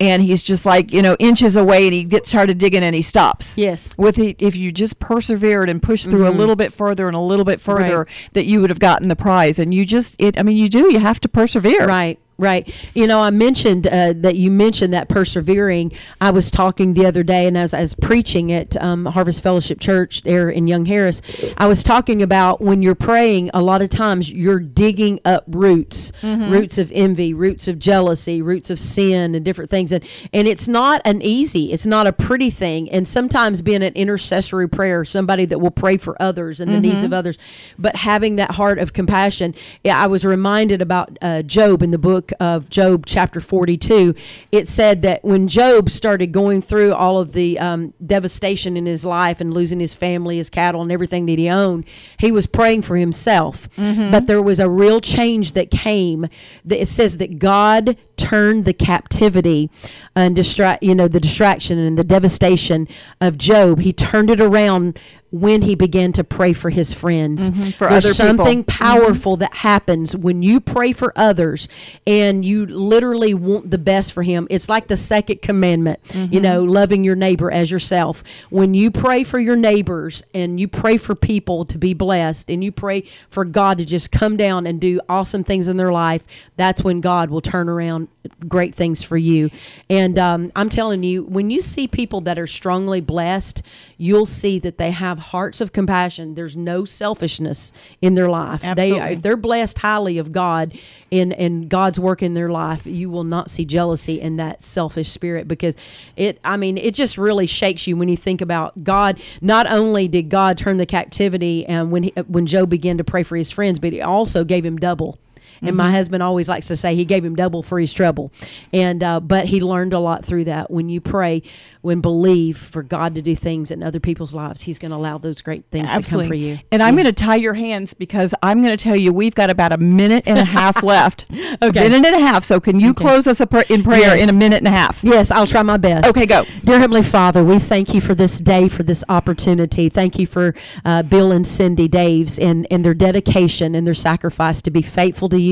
and 0.00 0.22
he's 0.22 0.42
just 0.42 0.64
like 0.66 0.92
you 0.92 1.02
know 1.02 1.16
inches 1.18 1.56
away, 1.56 1.84
and 1.86 1.94
he 1.94 2.04
gets 2.04 2.28
started 2.28 2.58
digging 2.58 2.82
and 2.82 2.94
he 2.94 3.02
stops. 3.02 3.56
Yes. 3.58 3.94
With 3.98 4.16
the, 4.16 4.36
if 4.38 4.56
you 4.56 4.72
just 4.72 4.98
persevered 4.98 5.68
and 5.68 5.82
pushed 5.82 6.10
through 6.10 6.28
a 6.28 6.30
little 6.30 6.56
bit 6.56 6.72
further 6.72 7.06
and 7.08 7.16
a 7.16 7.20
little 7.20 7.44
bit 7.44 7.60
further, 7.60 7.78
Mm-hmm. 7.78 7.98
Right. 8.24 8.32
that 8.34 8.46
you 8.46 8.60
would 8.60 8.70
have 8.70 8.78
gotten 8.80 9.08
the 9.08 9.16
prize. 9.16 9.58
And 9.58 9.72
you 9.72 9.84
just, 9.86 10.16
it. 10.18 10.38
I 10.38 10.42
mean, 10.42 10.56
you 10.56 10.68
do. 10.68 10.92
You 10.92 10.98
have 10.98 11.20
to 11.20 11.28
persevere. 11.28 11.86
Right. 11.86 12.18
Right. 12.40 12.72
You 12.94 13.08
know, 13.08 13.20
I 13.20 13.30
mentioned 13.30 13.88
uh, 13.88 14.12
that 14.18 14.36
you 14.36 14.48
mentioned 14.48 14.94
that 14.94 15.08
persevering. 15.08 15.92
I 16.20 16.30
was 16.30 16.52
talking 16.52 16.94
the 16.94 17.04
other 17.04 17.24
day, 17.24 17.48
and 17.48 17.58
as 17.58 17.74
I 17.74 17.80
was 17.80 17.94
preaching 17.94 18.52
at 18.52 18.80
um, 18.80 19.06
Harvest 19.06 19.42
Fellowship 19.42 19.80
Church 19.80 20.22
there 20.22 20.48
in 20.48 20.68
Young 20.68 20.84
Harris, 20.84 21.20
I 21.56 21.66
was 21.66 21.82
talking 21.82 22.22
about 22.22 22.60
when 22.60 22.80
you're 22.80 22.94
praying, 22.94 23.50
a 23.52 23.60
lot 23.60 23.82
of 23.82 23.90
times 23.90 24.30
you're 24.30 24.60
digging 24.60 25.18
up 25.24 25.46
roots, 25.48 26.12
roots 26.22 26.78
of 26.78 26.92
envy, 26.92 27.34
roots 27.34 27.66
of 27.66 27.80
jealousy, 27.80 28.40
roots 28.40 28.70
of 28.70 28.78
sin, 28.78 29.34
and 29.34 29.44
different 29.44 29.68
things. 29.68 29.90
And, 29.90 30.04
and 30.32 30.46
it's 30.46 30.68
not 30.68 31.02
an 31.04 31.20
easy, 31.22 31.72
it's 31.72 31.86
not 31.86 32.06
a 32.06 32.12
pretty 32.12 32.50
thing. 32.50 32.88
And 32.90 33.08
sometimes 33.08 33.62
being 33.62 33.82
an 33.82 33.94
intercessory 33.94 34.68
prayer, 34.68 35.04
somebody 35.04 35.44
that 35.46 35.58
will 35.58 35.72
pray 35.72 35.96
for 35.96 36.20
others 36.22 36.60
and 36.60 36.72
the 36.72 36.78
needs 36.80 37.02
of 37.02 37.12
others, 37.12 37.36
but 37.80 37.96
having 37.96 38.36
that 38.36 38.52
heart 38.52 38.78
of 38.78 38.92
compassion. 38.92 39.56
Yeah, 39.82 39.98
I 40.00 40.06
was 40.06 40.24
reminded 40.24 40.80
about 40.80 41.18
uh, 41.20 41.42
Job 41.42 41.82
in 41.82 41.90
the 41.90 41.98
book 41.98 42.27
of 42.40 42.68
Job, 42.70 43.06
chapter 43.06 43.40
42. 43.40 44.14
It 44.52 44.68
said 44.68 45.02
that 45.02 45.24
when 45.24 45.48
Job 45.48 45.90
started 45.90 46.28
going 46.32 46.62
through 46.62 46.92
all 46.94 47.18
of 47.18 47.32
the 47.32 47.58
um, 47.58 47.94
devastation 48.04 48.76
in 48.76 48.86
his 48.86 49.04
life 49.04 49.40
and 49.40 49.52
losing 49.52 49.80
his 49.80 49.94
family, 49.94 50.36
his 50.38 50.50
cattle, 50.50 50.82
and 50.82 50.92
everything 50.92 51.26
that 51.26 51.38
he 51.38 51.48
owned, 51.48 51.84
he 52.18 52.30
was 52.32 52.46
praying 52.46 52.82
for 52.82 52.96
himself. 52.96 53.68
But 54.10 54.26
there 54.26 54.42
was 54.42 54.58
a 54.60 54.68
real 54.68 55.00
change 55.00 55.52
that 55.52 55.70
came. 55.70 56.26
That 56.64 56.80
it 56.80 56.88
says 56.88 57.16
that 57.18 57.38
God 57.38 57.96
turned 58.18 58.64
the 58.66 58.74
captivity 58.74 59.70
and 60.14 60.36
distract, 60.36 60.82
you 60.82 60.94
know, 60.94 61.08
the 61.08 61.20
distraction 61.20 61.78
and 61.78 61.96
the 61.96 62.04
devastation 62.04 62.86
of 63.20 63.38
Job. 63.38 63.80
He 63.80 63.92
turned 63.92 64.30
it 64.30 64.40
around 64.40 64.98
when 65.30 65.60
he 65.60 65.74
began 65.74 66.10
to 66.10 66.24
pray 66.24 66.54
for 66.54 66.70
his 66.70 66.94
friends. 66.94 67.50
Mm-hmm. 67.50 67.70
for 67.72 67.86
There's 67.90 68.06
other 68.06 68.14
people. 68.14 68.44
something 68.46 68.64
powerful 68.64 69.36
that 69.36 69.52
happens 69.56 70.16
when 70.16 70.40
you 70.40 70.58
pray 70.58 70.92
for 70.92 71.12
others 71.16 71.68
and 72.06 72.42
you 72.46 72.64
literally 72.64 73.34
want 73.34 73.70
the 73.70 73.76
best 73.76 74.14
for 74.14 74.22
him. 74.22 74.46
It's 74.48 74.70
like 74.70 74.86
the 74.88 74.96
second 74.96 75.42
commandment, 75.42 76.02
Mm-hmm. 76.08 76.32
you 76.32 76.40
know, 76.40 76.64
loving 76.64 77.04
your 77.04 77.14
neighbor 77.16 77.50
as 77.50 77.70
yourself. 77.70 78.24
When 78.48 78.72
you 78.72 78.90
pray 78.90 79.22
for 79.22 79.38
your 79.38 79.56
neighbors 79.56 80.22
and 80.32 80.58
you 80.58 80.66
pray 80.66 80.96
for 80.96 81.14
people 81.14 81.66
to 81.66 81.76
be 81.76 81.92
blessed 81.92 82.48
and 82.50 82.64
you 82.64 82.72
pray 82.72 83.02
for 83.28 83.44
God 83.44 83.76
to 83.78 83.84
just 83.84 84.10
come 84.10 84.38
down 84.38 84.66
and 84.66 84.80
do 84.80 84.98
awesome 85.10 85.44
things 85.44 85.68
in 85.68 85.76
their 85.76 85.92
life, 85.92 86.24
that's 86.56 86.82
when 86.82 87.02
God 87.02 87.28
will 87.28 87.42
turn 87.42 87.68
around 87.68 88.07
great 88.46 88.74
things 88.74 89.02
for 89.02 89.16
you. 89.16 89.50
And 89.88 90.18
um, 90.18 90.52
I'm 90.54 90.68
telling 90.68 91.02
you, 91.02 91.24
when 91.24 91.50
you 91.50 91.62
see 91.62 91.88
people 91.88 92.20
that 92.22 92.38
are 92.38 92.46
strongly 92.46 93.00
blessed, 93.00 93.62
you'll 93.96 94.26
see 94.26 94.58
that 94.60 94.78
they 94.78 94.90
have 94.90 95.18
hearts 95.18 95.60
of 95.60 95.72
compassion. 95.72 96.34
There's 96.34 96.56
no 96.56 96.84
selfishness 96.84 97.72
in 98.02 98.14
their 98.14 98.28
life. 98.28 98.62
They 98.76 98.92
if 99.12 99.22
they're 99.22 99.36
blessed 99.36 99.78
highly 99.78 100.18
of 100.18 100.32
God 100.32 100.78
and 101.10 101.32
and 101.32 101.68
God's 101.68 101.98
work 101.98 102.22
in 102.22 102.34
their 102.34 102.50
life, 102.50 102.86
you 102.86 103.10
will 103.10 103.24
not 103.24 103.50
see 103.50 103.64
jealousy 103.64 104.20
and 104.20 104.38
that 104.38 104.62
selfish 104.62 105.10
spirit 105.10 105.48
because 105.48 105.74
it. 106.16 106.38
I 106.44 106.56
mean, 106.56 106.78
it 106.78 106.94
just 106.94 107.18
really 107.18 107.46
shakes 107.46 107.86
you 107.86 107.96
when 107.96 108.08
you 108.08 108.16
think 108.16 108.40
about 108.40 108.84
God. 108.84 109.20
Not 109.40 109.70
only 109.70 110.08
did 110.08 110.28
God 110.28 110.58
turn 110.58 110.76
the 110.78 110.86
captivity 110.86 111.66
and 111.66 111.90
when 111.90 112.04
he, 112.04 112.10
when 112.26 112.46
Job 112.46 112.70
began 112.70 112.98
to 112.98 113.04
pray 113.04 113.22
for 113.22 113.36
his 113.36 113.50
friends, 113.50 113.78
but 113.78 113.92
he 113.92 114.00
also 114.00 114.44
gave 114.44 114.64
him 114.64 114.76
double. 114.76 115.18
And 115.62 115.76
my 115.76 115.90
husband 115.90 116.22
always 116.22 116.48
likes 116.48 116.68
to 116.68 116.76
say 116.76 116.94
he 116.94 117.04
gave 117.04 117.24
him 117.24 117.34
double 117.36 117.62
for 117.62 117.78
his 117.80 117.92
trouble, 117.92 118.32
and 118.72 119.02
uh, 119.02 119.20
but 119.20 119.46
he 119.46 119.60
learned 119.60 119.92
a 119.92 119.98
lot 119.98 120.24
through 120.24 120.44
that. 120.44 120.70
When 120.70 120.88
you 120.88 121.00
pray, 121.00 121.42
when 121.82 122.00
believe 122.00 122.56
for 122.58 122.82
God 122.82 123.14
to 123.16 123.22
do 123.22 123.34
things 123.36 123.70
in 123.70 123.82
other 123.82 124.00
people's 124.00 124.34
lives, 124.34 124.60
He's 124.62 124.78
going 124.78 124.90
to 124.90 124.96
allow 124.96 125.18
those 125.18 125.40
great 125.42 125.64
things 125.70 125.88
to 125.92 126.02
come 126.02 126.26
for 126.28 126.34
you. 126.34 126.58
And 126.70 126.82
I'm 126.82 126.94
going 126.94 127.06
to 127.06 127.12
tie 127.12 127.36
your 127.36 127.54
hands 127.54 127.94
because 127.94 128.34
I'm 128.42 128.62
going 128.62 128.76
to 128.76 128.82
tell 128.82 128.96
you 128.96 129.12
we've 129.12 129.34
got 129.34 129.50
about 129.50 129.72
a 129.72 129.78
minute 129.78 130.24
and 130.26 130.38
a 130.38 130.44
half 130.44 130.82
left. 130.82 131.26
A 131.30 131.66
Okay. 131.68 131.88
minute 131.88 132.06
and 132.12 132.22
a 132.22 132.26
half. 132.26 132.44
So 132.44 132.60
can 132.60 132.78
you 132.80 132.94
close 132.94 133.26
us 133.26 133.40
a 133.40 133.46
pr- 133.46 133.62
in 133.68 133.82
prayer 133.82 134.16
Yes. 134.16 134.22
in 134.22 134.28
a 134.28 134.32
minute 134.32 134.58
and 134.58 134.68
a 134.68 134.72
half? 134.72 135.02
Yes, 135.02 135.30
I'll 135.30 135.46
try 135.46 135.62
my 135.62 135.76
best. 135.76 136.06
Okay, 136.08 136.26
go. 136.26 136.44
Dear 136.64 136.78
Heavenly 136.78 137.02
Father, 137.02 137.42
we 137.44 137.58
thank 137.58 137.94
you 137.94 138.00
for 138.00 138.14
this 138.14 138.38
day, 138.38 138.68
for 138.68 138.82
this 138.82 139.02
opportunity. 139.08 139.88
Thank 139.88 140.18
you 140.18 140.26
for 140.26 140.54
uh, 140.84 141.02
Bill 141.02 141.32
and 141.32 141.44
Cyndi 141.44 141.88
Daves 141.88 142.38
and, 142.42 142.66
and 142.70 142.84
their 142.84 142.94
dedication 142.94 143.74
and 143.74 143.86
their 143.86 143.94
sacrifice 143.94 144.62
to 144.62 144.70
be 144.70 144.82
faithful 144.82 145.28
to 145.30 145.40
you 145.40 145.47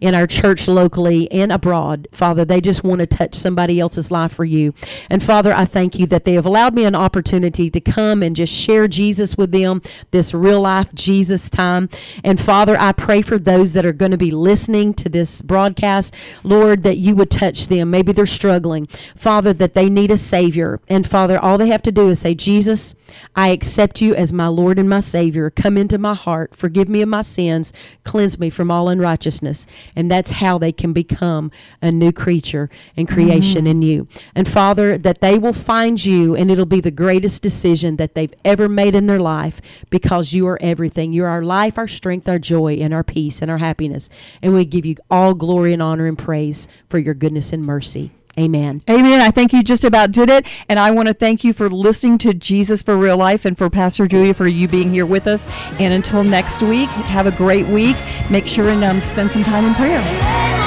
in 0.00 0.14
our 0.14 0.26
church 0.26 0.68
locally 0.68 1.30
and 1.32 1.52
abroad. 1.52 2.08
Father, 2.12 2.44
they 2.44 2.60
just 2.60 2.84
want 2.84 3.00
to 3.00 3.06
touch 3.06 3.34
somebody 3.34 3.80
else's 3.80 4.10
life 4.10 4.32
for 4.32 4.44
you. 4.44 4.74
And 5.08 5.22
Father, 5.22 5.52
I 5.52 5.64
thank 5.64 5.98
you 5.98 6.06
that 6.08 6.24
they 6.24 6.34
have 6.34 6.46
allowed 6.46 6.74
me 6.74 6.84
an 6.84 6.94
opportunity 6.94 7.70
to 7.70 7.80
come 7.80 8.22
and 8.22 8.36
just 8.36 8.52
share 8.52 8.88
Jesus 8.88 9.36
with 9.36 9.52
them, 9.52 9.82
this 10.10 10.34
real 10.34 10.60
life 10.60 10.92
Jesus 10.94 11.48
time. 11.50 11.88
And 12.22 12.40
Father, 12.40 12.76
I 12.78 12.92
pray 12.92 13.22
for 13.22 13.38
those 13.38 13.72
that 13.72 13.86
are 13.86 13.92
going 13.92 14.12
to 14.12 14.18
be 14.18 14.30
listening 14.30 14.94
to 14.94 15.08
this 15.08 15.42
broadcast, 15.42 16.14
Lord, 16.42 16.82
that 16.82 16.98
you 16.98 17.14
would 17.16 17.30
touch 17.30 17.68
them. 17.68 17.90
Maybe 17.90 18.12
they're 18.12 18.26
struggling. 18.26 18.86
Father, 18.86 19.52
that 19.54 19.74
they 19.74 19.88
need 19.88 20.10
a 20.10 20.16
Savior. 20.16 20.80
And 20.88 21.06
Father, 21.06 21.38
all 21.38 21.58
they 21.58 21.68
have 21.68 21.82
to 21.82 21.92
do 21.92 22.08
is 22.08 22.20
say, 22.20 22.34
Jesus, 22.34 22.94
I 23.34 23.48
accept 23.48 24.00
you 24.00 24.14
as 24.14 24.32
my 24.32 24.46
Lord 24.46 24.78
and 24.78 24.88
my 24.88 25.00
Savior. 25.00 25.50
Come 25.50 25.76
into 25.76 25.98
my 25.98 26.14
heart. 26.14 26.54
Forgive 26.54 26.88
me 26.88 27.02
of 27.02 27.08
my 27.08 27.22
sins. 27.22 27.72
Cleanse 28.04 28.38
me 28.38 28.50
from 28.50 28.70
all 28.70 28.88
unrighteousness. 28.88 29.29
Righteousness. 29.30 29.66
And 29.94 30.10
that's 30.10 30.30
how 30.32 30.58
they 30.58 30.72
can 30.72 30.92
become 30.92 31.50
a 31.80 31.92
new 31.92 32.12
creature 32.12 32.68
and 32.96 33.08
creation 33.08 33.64
mm-hmm. 33.64 33.66
in 33.66 33.82
you. 33.82 34.08
And 34.34 34.48
Father, 34.48 34.98
that 34.98 35.20
they 35.20 35.38
will 35.38 35.52
find 35.52 36.04
you 36.04 36.34
and 36.34 36.50
it'll 36.50 36.66
be 36.66 36.80
the 36.80 36.90
greatest 36.90 37.42
decision 37.42 37.96
that 37.96 38.14
they've 38.14 38.34
ever 38.44 38.68
made 38.68 38.94
in 38.94 39.06
their 39.06 39.20
life 39.20 39.60
because 39.88 40.32
you 40.32 40.46
are 40.48 40.58
everything. 40.60 41.12
You're 41.12 41.28
our 41.28 41.42
life, 41.42 41.78
our 41.78 41.88
strength, 41.88 42.28
our 42.28 42.38
joy, 42.38 42.74
and 42.74 42.92
our 42.92 43.04
peace 43.04 43.40
and 43.40 43.50
our 43.50 43.58
happiness. 43.58 44.08
And 44.42 44.54
we 44.54 44.64
give 44.64 44.84
you 44.84 44.96
all 45.10 45.34
glory 45.34 45.72
and 45.72 45.82
honor 45.82 46.06
and 46.06 46.18
praise 46.18 46.66
for 46.88 46.98
your 46.98 47.14
goodness 47.14 47.52
and 47.52 47.62
mercy. 47.62 48.10
Amen. 48.38 48.82
Amen. 48.88 49.20
I 49.20 49.30
think 49.30 49.52
you 49.52 49.62
just 49.62 49.84
about 49.84 50.12
did 50.12 50.30
it. 50.30 50.46
And 50.68 50.78
I 50.78 50.90
want 50.90 51.08
to 51.08 51.14
thank 51.14 51.44
you 51.44 51.52
for 51.52 51.68
listening 51.68 52.18
to 52.18 52.34
Jesus 52.34 52.82
for 52.82 52.96
Real 52.96 53.16
Life 53.16 53.44
and 53.44 53.56
for 53.58 53.68
Pastor 53.68 54.06
Julia 54.06 54.34
for 54.34 54.46
you 54.46 54.68
being 54.68 54.90
here 54.92 55.06
with 55.06 55.26
us. 55.26 55.46
And 55.80 55.92
until 55.92 56.22
next 56.22 56.62
week, 56.62 56.88
have 56.88 57.26
a 57.26 57.32
great 57.32 57.66
week. 57.66 57.96
Make 58.30 58.46
sure 58.46 58.68
and 58.70 58.84
um, 58.84 59.00
spend 59.00 59.30
some 59.32 59.44
time 59.44 59.64
in 59.64 59.74
prayer. 59.74 60.59